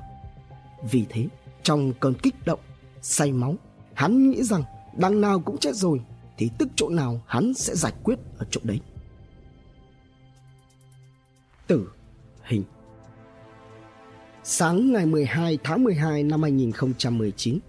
Vì 0.92 1.06
thế, 1.10 1.28
trong 1.64 1.94
cơn 2.00 2.14
kích 2.14 2.36
động, 2.46 2.60
say 3.02 3.32
máu, 3.32 3.56
hắn 3.94 4.32
nghĩ 4.32 4.44
rằng 4.44 4.64
đằng 4.98 5.22
nào 5.22 5.40
cũng 5.40 5.58
chết 5.58 5.76
rồi 5.76 6.02
thì 6.38 6.50
tức 6.58 6.70
chỗ 6.76 6.90
nào 6.90 7.22
hắn 7.28 7.54
sẽ 7.54 7.76
giải 7.76 7.94
quyết 8.04 8.20
ở 8.38 8.46
chỗ 8.52 8.62
đấy. 8.64 8.80
Tử 11.68 11.88
hình 12.44 12.64
Sáng 14.44 14.94
ngày 14.94 15.06
12 15.06 15.58
tháng 15.64 15.84
12 15.84 16.24
năm 16.24 16.44
2019, 16.44 17.60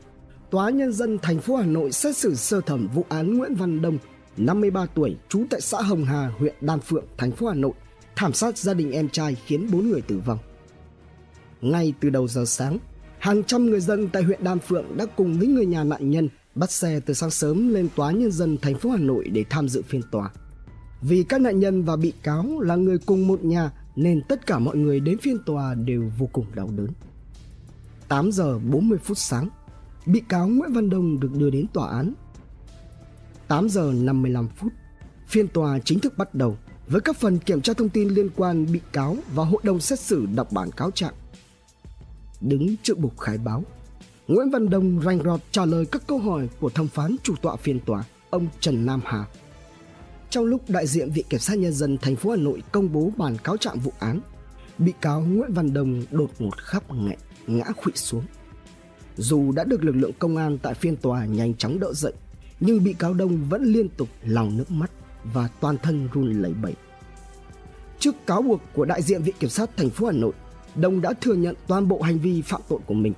Tòa 0.50 0.70
Nhân 0.70 0.92
dân 0.92 1.18
thành 1.22 1.38
phố 1.38 1.56
Hà 1.56 1.66
Nội 1.66 1.92
xét 1.92 2.16
xử 2.16 2.34
sơ 2.34 2.60
thẩm 2.60 2.88
vụ 2.94 3.04
án 3.08 3.38
Nguyễn 3.38 3.54
Văn 3.54 3.82
Đông, 3.82 3.98
53 4.37 4.87
tuổi, 4.94 5.16
trú 5.29 5.44
tại 5.51 5.61
xã 5.61 5.83
Hồng 5.83 6.05
Hà, 6.05 6.33
huyện 6.38 6.55
Đan 6.61 6.81
Phượng, 6.81 7.05
thành 7.18 7.33
phố 7.33 7.47
Hà 7.49 7.55
Nội, 7.55 7.73
thảm 8.16 8.33
sát 8.33 8.59
gia 8.59 8.75
đình 8.75 8.92
em 8.92 9.09
trai 9.09 9.37
khiến 9.47 9.68
4 9.73 9.88
người 9.88 10.01
tử 10.01 10.20
vong. 10.27 10.38
Ngay 11.61 11.94
từ 12.01 12.11
đầu 12.11 12.29
giờ 12.29 12.44
sáng, 12.44 12.79
hàng 13.18 13.44
trăm 13.44 13.66
người 13.66 13.81
dân 13.81 14.09
tại 14.09 14.23
huyện 14.23 14.44
Đan 14.44 14.59
Phượng 14.59 14.97
đã 14.97 15.07
cùng 15.07 15.38
với 15.38 15.47
người 15.47 15.66
nhà 15.66 15.85
nạn 15.85 16.11
nhân 16.11 16.29
bắt 16.55 16.70
xe 16.70 17.01
từ 17.07 17.14
sáng 17.14 17.31
sớm 17.31 17.75
lên 17.75 17.88
tòa 17.97 18.11
nhân 18.11 18.33
dân 18.33 18.59
thành 18.62 18.79
phố 18.79 18.90
Hà 18.90 18.99
Nội 18.99 19.29
để 19.29 19.44
tham 19.51 19.68
dự 19.68 19.83
phiên 19.83 20.03
tòa. 20.11 20.31
Vì 21.03 21.25
các 21.29 21.40
nạn 21.40 21.61
nhân 21.61 21.83
và 21.85 21.97
bị 21.97 22.12
cáo 22.23 22.61
là 22.61 22.77
người 22.77 22.99
cùng 22.99 23.27
một 23.27 23.44
nhà 23.44 23.70
nên 23.97 24.23
tất 24.29 24.47
cả 24.47 24.59
mọi 24.59 24.77
người 24.77 25.01
đến 25.01 25.18
phiên 25.18 25.38
tòa 25.47 25.75
đều 25.75 26.11
vô 26.18 26.29
cùng 26.33 26.47
đau 26.55 26.70
đớn. 26.77 26.88
8 28.09 28.33
giờ 28.33 28.59
40 28.59 28.99
phút 28.99 29.18
sáng, 29.18 29.49
bị 30.07 30.23
cáo 30.29 30.49
Nguyễn 30.49 30.73
Văn 30.73 30.90
Đông 30.90 31.20
được 31.20 31.31
đưa 31.38 31.51
đến 31.51 31.66
tòa 31.73 31.90
án. 31.90 32.14
8 33.54 33.68
giờ 33.68 33.92
55 33.94 34.48
phút, 34.56 34.72
phiên 35.26 35.48
tòa 35.48 35.78
chính 35.78 35.98
thức 35.98 36.18
bắt 36.18 36.34
đầu 36.34 36.56
với 36.86 37.00
các 37.00 37.16
phần 37.16 37.38
kiểm 37.38 37.60
tra 37.60 37.72
thông 37.72 37.88
tin 37.88 38.08
liên 38.08 38.28
quan 38.36 38.72
bị 38.72 38.80
cáo 38.92 39.16
và 39.34 39.44
hội 39.44 39.60
đồng 39.62 39.80
xét 39.80 40.00
xử 40.00 40.26
đọc 40.34 40.52
bản 40.52 40.70
cáo 40.70 40.90
trạng 40.90 41.14
đứng 42.40 42.76
trước 42.82 42.98
bục 42.98 43.18
khai 43.18 43.38
báo. 43.38 43.64
Nguyễn 44.28 44.50
Văn 44.50 44.70
Đông 44.70 45.00
rành 45.00 45.22
rọt 45.24 45.40
trả 45.50 45.64
lời 45.64 45.86
các 45.86 46.02
câu 46.06 46.18
hỏi 46.18 46.48
của 46.60 46.70
thẩm 46.70 46.88
phán 46.88 47.16
chủ 47.22 47.34
tọa 47.42 47.56
phiên 47.56 47.80
tòa, 47.80 48.04
ông 48.30 48.46
Trần 48.60 48.86
Nam 48.86 49.00
Hà. 49.04 49.24
Trong 50.30 50.44
lúc 50.44 50.62
đại 50.68 50.86
diện 50.86 51.10
Viện 51.10 51.26
Kiểm 51.28 51.40
sát 51.40 51.58
Nhân 51.58 51.72
dân 51.72 51.98
thành 51.98 52.16
phố 52.16 52.30
Hà 52.30 52.36
Nội 52.36 52.62
công 52.72 52.92
bố 52.92 53.12
bản 53.16 53.36
cáo 53.44 53.56
trạng 53.56 53.78
vụ 53.78 53.92
án, 53.98 54.20
bị 54.78 54.92
cáo 55.00 55.20
Nguyễn 55.20 55.52
Văn 55.52 55.72
Đông 55.74 56.02
đột 56.10 56.30
ngột 56.38 56.58
khắp 56.58 56.82
nghẹn, 56.92 57.18
ngã 57.46 57.64
khuỵu 57.76 57.94
xuống. 57.94 58.24
Dù 59.16 59.52
đã 59.52 59.64
được 59.64 59.84
lực 59.84 59.96
lượng 59.96 60.12
công 60.18 60.36
an 60.36 60.58
tại 60.58 60.74
phiên 60.74 60.96
tòa 60.96 61.24
nhanh 61.24 61.54
chóng 61.54 61.80
đỡ 61.80 61.92
dậy, 61.92 62.12
nhưng 62.60 62.84
bị 62.84 62.92
cáo 62.92 63.14
Đông 63.14 63.48
vẫn 63.48 63.64
liên 63.64 63.88
tục 63.88 64.08
lòng 64.24 64.56
nước 64.56 64.70
mắt 64.70 64.90
và 65.24 65.48
toàn 65.60 65.76
thân 65.82 66.08
run 66.14 66.42
lẩy 66.42 66.52
bẩy. 66.52 66.74
Trước 67.98 68.26
cáo 68.26 68.42
buộc 68.42 68.60
của 68.74 68.84
đại 68.84 69.02
diện 69.02 69.22
Viện 69.22 69.34
Kiểm 69.40 69.50
sát 69.50 69.76
thành 69.76 69.90
phố 69.90 70.06
Hà 70.06 70.12
Nội, 70.12 70.32
Đông 70.74 71.00
đã 71.00 71.12
thừa 71.20 71.34
nhận 71.34 71.54
toàn 71.66 71.88
bộ 71.88 72.02
hành 72.02 72.18
vi 72.18 72.42
phạm 72.42 72.60
tội 72.68 72.78
của 72.86 72.94
mình. 72.94 73.12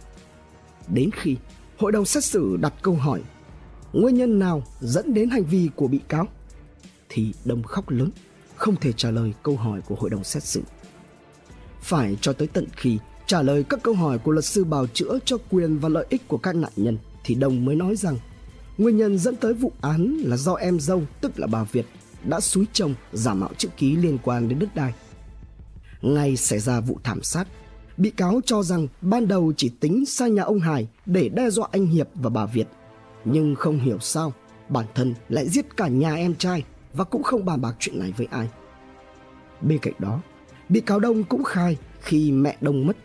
Đến 0.89 1.11
khi 1.13 1.37
hội 1.79 1.93
đồng 1.93 2.05
xét 2.05 2.25
xử 2.25 2.57
đặt 2.57 2.75
câu 2.83 2.95
hỏi 2.95 3.23
nguyên 3.93 4.15
nhân 4.15 4.39
nào 4.39 4.63
dẫn 4.81 5.15
đến 5.15 5.31
hành 5.31 5.45
vi 5.45 5.71
của 5.77 5.89
bị 5.89 6.01
cáo 6.09 6.29
thì 7.09 7.33
Đông 7.45 7.63
khóc 7.63 7.91
lớn, 7.91 8.11
không 8.57 8.77
thể 8.77 8.93
trả 8.93 9.11
lời 9.11 9.33
câu 9.43 9.57
hỏi 9.57 9.81
của 9.89 9.95
hội 9.95 10.11
đồng 10.11 10.25
xét 10.25 10.43
xử. 10.43 10.63
Phải 11.81 12.17
cho 12.21 12.33
tới 12.33 12.49
tận 12.49 12.67
khi 12.77 12.99
trả 13.27 13.43
lời 13.43 13.65
các 13.69 13.83
câu 13.83 13.95
hỏi 13.95 14.19
của 14.19 14.33
luật 14.33 14.45
sư 14.45 14.65
bào 14.65 14.87
chữa 14.87 15.19
cho 15.25 15.37
quyền 15.51 15.79
và 15.79 15.89
lợi 15.89 16.07
ích 16.09 16.29
của 16.29 16.39
các 16.39 16.57
nạn 16.57 16.73
nhân 16.77 16.99
thì 17.25 17.35
Đông 17.35 17.65
mới 17.65 17.77
nói 17.77 17.97
rằng 17.97 18.19
Nguyên 18.79 18.97
nhân 18.97 19.19
dẫn 19.19 19.37
tới 19.37 19.55
vụ 19.55 19.73
án 19.81 20.17
là 20.25 20.37
do 20.37 20.55
em 20.55 20.81
dâu 20.81 21.03
tức 21.21 21.39
là 21.39 21.47
bà 21.47 21.65
Việt 21.65 21.87
đã 22.25 22.41
xúi 22.41 22.67
chồng 22.73 22.95
giả 23.13 23.35
mạo 23.35 23.51
chữ 23.59 23.69
ký 23.77 23.97
liên 23.97 24.19
quan 24.23 24.49
đến 24.49 24.59
đất 24.59 24.75
đai. 24.75 24.95
Ngày 26.03 26.37
xảy 26.37 26.59
ra 26.59 26.81
vụ 26.81 26.99
thảm 27.05 27.23
sát, 27.23 27.49
bị 27.97 28.11
cáo 28.11 28.41
cho 28.45 28.63
rằng 28.63 28.89
ban 29.01 29.29
đầu 29.29 29.53
chỉ 29.57 29.69
tính 29.69 30.07
sang 30.07 30.35
nhà 30.35 30.43
ông 30.43 30.61
Hải 30.61 30.89
để 31.07 31.29
đe 31.29 31.51
dọa 31.51 31.69
anh 31.73 31.87
Hiệp 31.87 32.09
và 32.15 32.31
bà 32.31 32.47
Việt. 32.47 32.67
Nhưng 33.25 33.55
không 33.55 33.79
hiểu 33.79 33.99
sao 33.99 34.33
bản 34.69 34.87
thân 34.95 35.15
lại 35.29 35.49
giết 35.49 35.77
cả 35.77 35.89
nhà 35.89 36.15
em 36.15 36.35
trai 36.35 36.65
và 36.93 37.05
cũng 37.05 37.23
không 37.23 37.45
bàn 37.45 37.61
bạc 37.61 37.77
chuyện 37.79 37.99
này 37.99 38.15
với 38.17 38.27
ai. 38.31 38.49
Bên 39.61 39.79
cạnh 39.79 39.95
đó, 39.99 40.21
bị 40.69 40.81
cáo 40.81 41.01
Đông 41.01 41.25
cũng 41.25 41.45
khai 41.45 41.77
khi 42.01 42.33
mẹ 42.33 42.57
Đông 42.61 42.87
mất, 42.87 42.97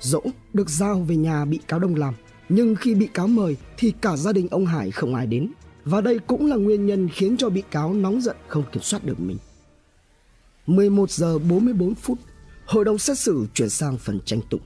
dỗ 0.00 0.20
được 0.52 0.70
giao 0.70 1.00
về 1.00 1.16
nhà 1.16 1.44
bị 1.44 1.60
cáo 1.68 1.80
Đông 1.80 1.94
làm. 1.94 2.14
Nhưng 2.54 2.76
khi 2.76 2.94
bị 2.94 3.06
cáo 3.06 3.26
mời 3.26 3.56
thì 3.76 3.92
cả 4.00 4.16
gia 4.16 4.32
đình 4.32 4.48
ông 4.50 4.66
Hải 4.66 4.90
không 4.90 5.14
ai 5.14 5.26
đến. 5.26 5.48
Và 5.84 6.00
đây 6.00 6.18
cũng 6.26 6.46
là 6.46 6.56
nguyên 6.56 6.86
nhân 6.86 7.08
khiến 7.08 7.36
cho 7.36 7.50
bị 7.50 7.62
cáo 7.70 7.94
nóng 7.94 8.20
giận 8.20 8.36
không 8.48 8.64
kiểm 8.72 8.82
soát 8.82 9.04
được 9.04 9.20
mình. 9.20 9.38
11 10.66 11.10
giờ 11.10 11.38
44 11.38 11.94
phút, 11.94 12.18
hội 12.66 12.84
đồng 12.84 12.98
xét 12.98 13.18
xử 13.18 13.46
chuyển 13.54 13.68
sang 13.70 13.98
phần 13.98 14.20
tranh 14.24 14.40
tụng. 14.50 14.60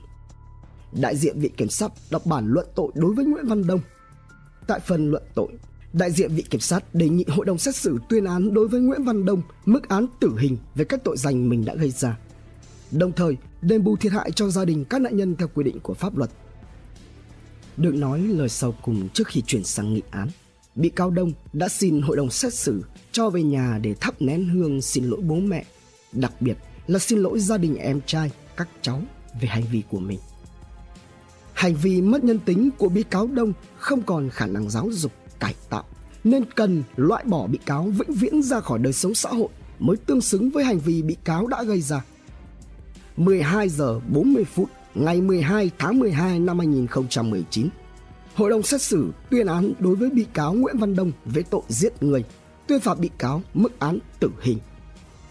Đại 1.01 1.17
diện 1.17 1.39
viện 1.39 1.51
kiểm 1.57 1.69
sát 1.69 1.91
đọc 2.11 2.25
bản 2.25 2.47
luận 2.47 2.67
tội 2.75 2.91
đối 2.95 3.13
với 3.13 3.25
Nguyễn 3.25 3.47
Văn 3.47 3.67
Đông. 3.67 3.79
Tại 4.67 4.79
phần 4.79 5.11
luận 5.11 5.23
tội, 5.35 5.49
đại 5.93 6.11
diện 6.11 6.35
viện 6.35 6.45
kiểm 6.49 6.61
sát 6.61 6.95
đề 6.95 7.09
nghị 7.09 7.25
hội 7.27 7.45
đồng 7.45 7.57
xét 7.57 7.75
xử 7.75 7.97
tuyên 8.09 8.25
án 8.25 8.53
đối 8.53 8.67
với 8.67 8.81
Nguyễn 8.81 9.03
Văn 9.03 9.25
Đông 9.25 9.41
mức 9.65 9.89
án 9.89 10.05
tử 10.19 10.37
hình 10.39 10.57
về 10.75 10.85
các 10.85 11.03
tội 11.03 11.17
danh 11.17 11.49
mình 11.49 11.65
đã 11.65 11.75
gây 11.75 11.91
ra. 11.91 12.17
Đồng 12.91 13.11
thời, 13.11 13.37
đền 13.61 13.83
bù 13.83 13.95
thiệt 13.95 14.11
hại 14.11 14.31
cho 14.31 14.49
gia 14.49 14.65
đình 14.65 14.85
các 14.85 15.01
nạn 15.01 15.17
nhân 15.17 15.35
theo 15.35 15.47
quy 15.53 15.63
định 15.63 15.79
của 15.79 15.93
pháp 15.93 16.17
luật. 16.17 16.29
Được 17.77 17.95
nói 17.95 18.19
lời 18.21 18.49
sau 18.49 18.75
cùng 18.81 19.09
trước 19.13 19.27
khi 19.27 19.41
chuyển 19.41 19.63
sang 19.63 19.93
nghị 19.93 20.01
án, 20.11 20.27
bị 20.75 20.89
cáo 20.89 21.09
Đông 21.09 21.31
đã 21.53 21.69
xin 21.69 22.01
hội 22.01 22.17
đồng 22.17 22.29
xét 22.29 22.53
xử 22.53 22.83
cho 23.11 23.29
về 23.29 23.43
nhà 23.43 23.79
để 23.81 23.93
thắp 23.93 24.21
nén 24.21 24.49
hương 24.49 24.81
xin 24.81 25.03
lỗi 25.03 25.21
bố 25.21 25.35
mẹ, 25.35 25.65
đặc 26.11 26.33
biệt 26.39 26.57
là 26.87 26.99
xin 26.99 27.19
lỗi 27.19 27.39
gia 27.39 27.57
đình 27.57 27.75
em 27.75 28.01
trai, 28.05 28.31
các 28.57 28.67
cháu 28.81 29.01
về 29.41 29.47
hành 29.47 29.63
vi 29.71 29.83
của 29.89 29.99
mình. 29.99 30.19
Hành 31.53 31.75
vi 31.75 32.01
mất 32.01 32.23
nhân 32.23 32.39
tính 32.39 32.69
của 32.77 32.89
bị 32.89 33.03
cáo 33.03 33.27
Đông 33.27 33.53
không 33.77 34.01
còn 34.01 34.29
khả 34.29 34.45
năng 34.45 34.69
giáo 34.69 34.89
dục, 34.91 35.11
cải 35.39 35.55
tạo 35.69 35.83
nên 36.23 36.45
cần 36.55 36.83
loại 36.95 37.23
bỏ 37.23 37.47
bị 37.47 37.59
cáo 37.65 37.83
vĩnh 37.83 38.13
viễn 38.13 38.41
ra 38.41 38.59
khỏi 38.59 38.79
đời 38.79 38.93
sống 38.93 39.15
xã 39.15 39.29
hội 39.29 39.49
mới 39.79 39.97
tương 39.97 40.21
xứng 40.21 40.49
với 40.49 40.63
hành 40.63 40.79
vi 40.79 41.01
bị 41.01 41.15
cáo 41.23 41.47
đã 41.47 41.63
gây 41.63 41.81
ra. 41.81 42.03
12 43.17 43.69
giờ 43.69 43.99
40 43.99 44.43
phút 44.43 44.69
ngày 44.99 45.21
12 45.21 45.71
tháng 45.77 45.99
12 45.99 46.39
năm 46.39 46.59
2019, 46.59 47.69
Hội 48.35 48.49
đồng 48.49 48.63
xét 48.63 48.81
xử 48.81 49.11
tuyên 49.29 49.47
án 49.47 49.73
đối 49.79 49.95
với 49.95 50.09
bị 50.09 50.25
cáo 50.33 50.53
Nguyễn 50.53 50.77
Văn 50.77 50.95
Đông 50.95 51.11
với 51.25 51.43
tội 51.43 51.61
giết 51.67 52.03
người, 52.03 52.23
tuyên 52.67 52.79
phạt 52.79 52.99
bị 52.99 53.09
cáo 53.17 53.41
mức 53.53 53.79
án 53.79 53.99
tử 54.19 54.29
hình. 54.41 54.57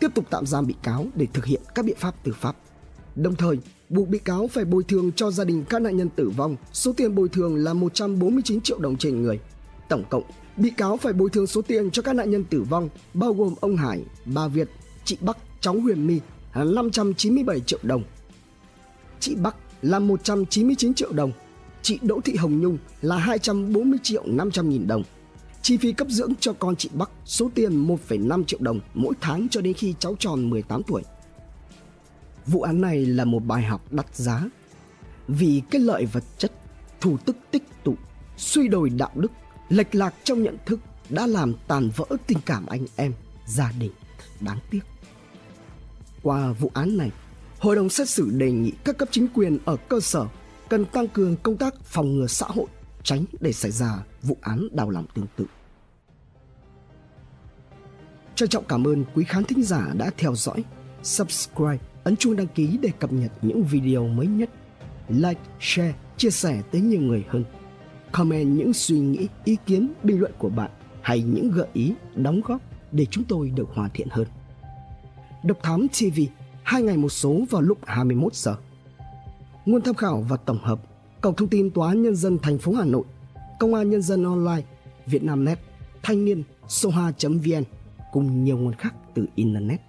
Tiếp 0.01 0.09
tục 0.15 0.25
tạm 0.31 0.47
giam 0.47 0.67
bị 0.67 0.75
cáo 0.83 1.07
để 1.15 1.27
thực 1.33 1.45
hiện 1.45 1.61
các 1.75 1.85
biện 1.85 1.97
pháp 1.99 2.15
tư 2.25 2.33
pháp. 2.41 2.57
Đồng 3.17 3.35
thời, 3.35 3.59
buộc 3.89 4.09
bị 4.09 4.19
cáo 4.19 4.49
phải 4.49 4.65
bồi 4.65 4.83
thường 4.89 5.13
cho 5.13 5.31
gia 5.31 5.45
đình 5.45 5.65
các 5.69 5.83
nạn 5.83 5.97
nhân 5.97 6.09
tử 6.09 6.31
vong 6.31 6.57
số 6.73 6.93
tiền 6.93 7.15
bồi 7.15 7.29
thường 7.29 7.57
là 7.57 7.75
149 7.75 8.61
triệu 8.61 8.79
đồng 8.79 8.97
trên 8.97 9.23
người. 9.23 9.41
Tổng 9.89 10.05
cộng, 10.11 10.25
bị 10.57 10.71
cáo 10.71 10.97
phải 10.97 11.13
bồi 11.13 11.31
thường 11.31 11.47
số 11.47 11.63
tiền 11.63 11.91
cho 11.91 12.03
các 12.03 12.13
nạn 12.13 12.31
nhân 12.31 12.45
tử 12.45 12.63
vong 12.63 12.89
bao 13.15 13.33
gồm 13.33 13.55
ông 13.61 13.77
Hải, 13.77 14.03
bà 14.25 14.49
Việt, 14.49 14.69
chị 15.05 15.19
Bắc, 15.21 15.37
cháu 15.61 15.75
Huyền 15.75 16.07
My 16.07 16.21
là 16.55 16.65
597 16.65 17.61
triệu 17.61 17.79
đồng. 17.83 18.03
Chị 19.21 19.35
Bắc 19.35 19.57
là 19.83 19.99
199 19.99 20.95
triệu 20.95 21.13
đồng, 21.13 21.33
chị 21.83 21.99
Đỗ 22.03 22.21
Thị 22.25 22.37
Hồng 22.37 22.61
Nhung 22.61 22.79
là 23.03 23.17
240 23.17 23.99
triệu 24.03 24.23
500 24.27 24.71
nghìn 24.71 24.87
đồng. 24.87 25.03
Chi 25.63 25.77
phí 25.77 25.93
cấp 25.93 26.09
dưỡng 26.11 26.33
cho 26.41 26.53
con 26.53 26.77
chị 26.77 26.91
Bắc 26.95 27.11
số 27.25 27.51
tiền 27.55 27.89
1,5 27.89 28.45
triệu 28.45 28.61
đồng 28.63 28.81
mỗi 28.95 29.15
tháng 29.21 29.49
cho 29.49 29.61
đến 29.61 29.75
khi 29.75 29.95
cháu 29.99 30.17
tròn 30.19 30.51
18 30.51 30.83
tuổi. 30.83 31.03
Vụ 32.47 32.63
án 32.63 32.81
này 32.81 33.07
là 33.07 33.25
một 33.25 33.45
bài 33.45 33.63
học 33.63 33.93
đắt 33.93 34.17
giá 34.17 34.45
vì 35.29 35.63
cái 35.71 35.81
lợi 35.81 36.07
vật 36.07 36.25
chất, 36.39 36.53
thủ 37.01 37.17
tức 37.25 37.37
tích 37.51 37.63
tụ, 37.85 37.95
suy 38.37 38.69
đồi 38.69 38.91
đạo 38.91 39.11
đức, 39.15 39.33
lệch 39.69 39.95
lạc 39.95 40.15
trong 40.25 40.43
nhận 40.43 40.57
thức 40.67 40.81
đã 41.09 41.27
làm 41.27 41.55
tàn 41.69 41.91
vỡ 41.97 42.05
tình 42.27 42.39
cảm 42.47 42.67
anh 42.67 42.87
em, 42.97 43.13
gia 43.47 43.73
đình. 43.79 43.93
Đáng 44.41 44.59
tiếc. 44.71 44.81
Qua 46.23 46.53
vụ 46.53 46.71
án 46.75 46.97
này, 46.97 47.11
Hội 47.67 47.77
đồng 47.77 47.89
xét 47.89 48.09
xử 48.09 48.31
đề 48.31 48.51
nghị 48.51 48.73
các 48.85 48.99
cấp 48.99 49.09
chính 49.13 49.29
quyền 49.35 49.59
ở 49.65 49.77
cơ 49.89 50.01
sở 50.01 50.27
cần 50.69 50.85
tăng 50.85 51.09
cường 51.09 51.37
công 51.37 51.57
tác 51.57 51.75
phòng 51.85 52.15
ngừa 52.15 52.27
xã 52.27 52.47
hội, 52.49 52.67
tránh 53.03 53.25
để 53.41 53.53
xảy 53.53 53.71
ra 53.71 54.05
vụ 54.23 54.37
án 54.41 54.69
đau 54.73 54.91
lòng 54.91 55.07
tương 55.15 55.27
tự. 55.37 55.47
Trân 58.35 58.49
trọng 58.49 58.65
cảm 58.65 58.87
ơn 58.87 59.05
quý 59.15 59.25
khán 59.25 59.45
thính 59.45 59.63
giả 59.63 59.87
đã 59.99 60.11
theo 60.17 60.35
dõi, 60.35 60.65
subscribe, 61.03 61.79
ấn 62.05 62.17
chuông 62.17 62.37
đăng 62.37 62.47
ký 62.47 62.79
để 62.83 62.91
cập 62.99 63.13
nhật 63.13 63.33
những 63.43 63.65
video 63.65 64.07
mới 64.09 64.27
nhất. 64.27 64.51
Like, 65.09 65.41
share, 65.61 65.95
chia 66.17 66.31
sẻ 66.31 66.63
tới 66.73 66.81
nhiều 66.81 67.01
người 67.01 67.25
hơn. 67.29 67.45
Comment 68.13 68.59
những 68.59 68.73
suy 68.73 68.99
nghĩ, 68.99 69.29
ý 69.45 69.57
kiến, 69.67 69.93
bình 70.03 70.21
luận 70.21 70.33
của 70.39 70.49
bạn 70.49 70.71
hay 71.03 71.23
những 71.23 71.51
gợi 71.51 71.69
ý, 71.73 71.93
đóng 72.15 72.41
góp 72.45 72.61
để 72.93 73.07
chúng 73.11 73.25
tôi 73.25 73.51
được 73.51 73.69
hoàn 73.75 73.91
thiện 73.95 74.09
hơn. 74.11 74.27
Độc 75.45 75.59
Thám 75.63 75.87
TV, 75.89 76.21
hai 76.67 76.83
ngày 76.83 76.97
một 76.97 77.09
số 77.09 77.41
vào 77.51 77.63
lúc 77.63 77.79
21 77.87 78.35
giờ. 78.35 78.57
Nguồn 79.67 79.83
tham 79.83 79.95
khảo 79.95 80.25
và 80.29 80.37
tổng 80.37 80.59
hợp: 80.59 80.81
Cổng 81.21 81.37
thông 81.37 81.49
tin 81.49 81.71
Tòa 81.71 81.89
án 81.89 82.03
Nhân 82.03 82.17
dân 82.17 82.39
thành 82.39 82.59
phố 82.59 82.73
Hà 82.73 82.85
Nội, 82.85 83.05
Công 83.61 83.75
an 83.75 83.91
Nhân 83.91 84.03
dân 84.03 84.25
online, 84.25 84.63
Vietnamnet, 85.07 85.59
Thanh 86.03 86.25
niên, 86.25 86.43
soha.vn 86.69 87.65
cùng 88.13 88.45
nhiều 88.45 88.59
nguồn 88.59 88.75
khác 88.75 88.95
từ 89.15 89.27
Internet. 89.35 89.81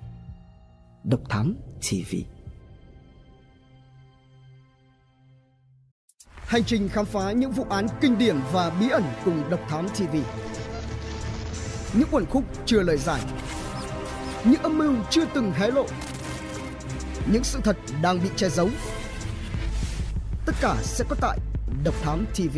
Độc 1.03 1.19
Thám 1.29 1.55
TV 1.81 2.15
Hành 6.35 6.63
trình 6.63 6.89
khám 6.89 7.05
phá 7.05 7.31
những 7.31 7.51
vụ 7.51 7.65
án 7.69 7.87
kinh 8.01 8.17
điển 8.17 8.35
và 8.51 8.69
bí 8.79 8.89
ẩn 8.89 9.03
cùng 9.25 9.49
Độc 9.49 9.59
Thám 9.69 9.87
TV 9.89 10.15
Những 11.93 12.07
quần 12.11 12.25
khúc 12.25 12.43
chưa 12.65 12.83
lời 12.83 12.97
giải 12.97 13.21
Những 14.45 14.61
âm 14.61 14.77
mưu 14.77 14.95
chưa 15.09 15.25
từng 15.33 15.51
hé 15.51 15.71
lộ 15.71 15.85
những 17.31 17.43
sự 17.43 17.59
thật 17.63 17.77
đang 18.01 18.23
bị 18.23 18.29
che 18.35 18.49
giấu. 18.49 18.69
Tất 20.45 20.53
cả 20.61 20.75
sẽ 20.81 21.05
có 21.09 21.15
tại 21.21 21.39
Độc 21.83 21.95
Thám 22.03 22.25
TV 22.35 22.57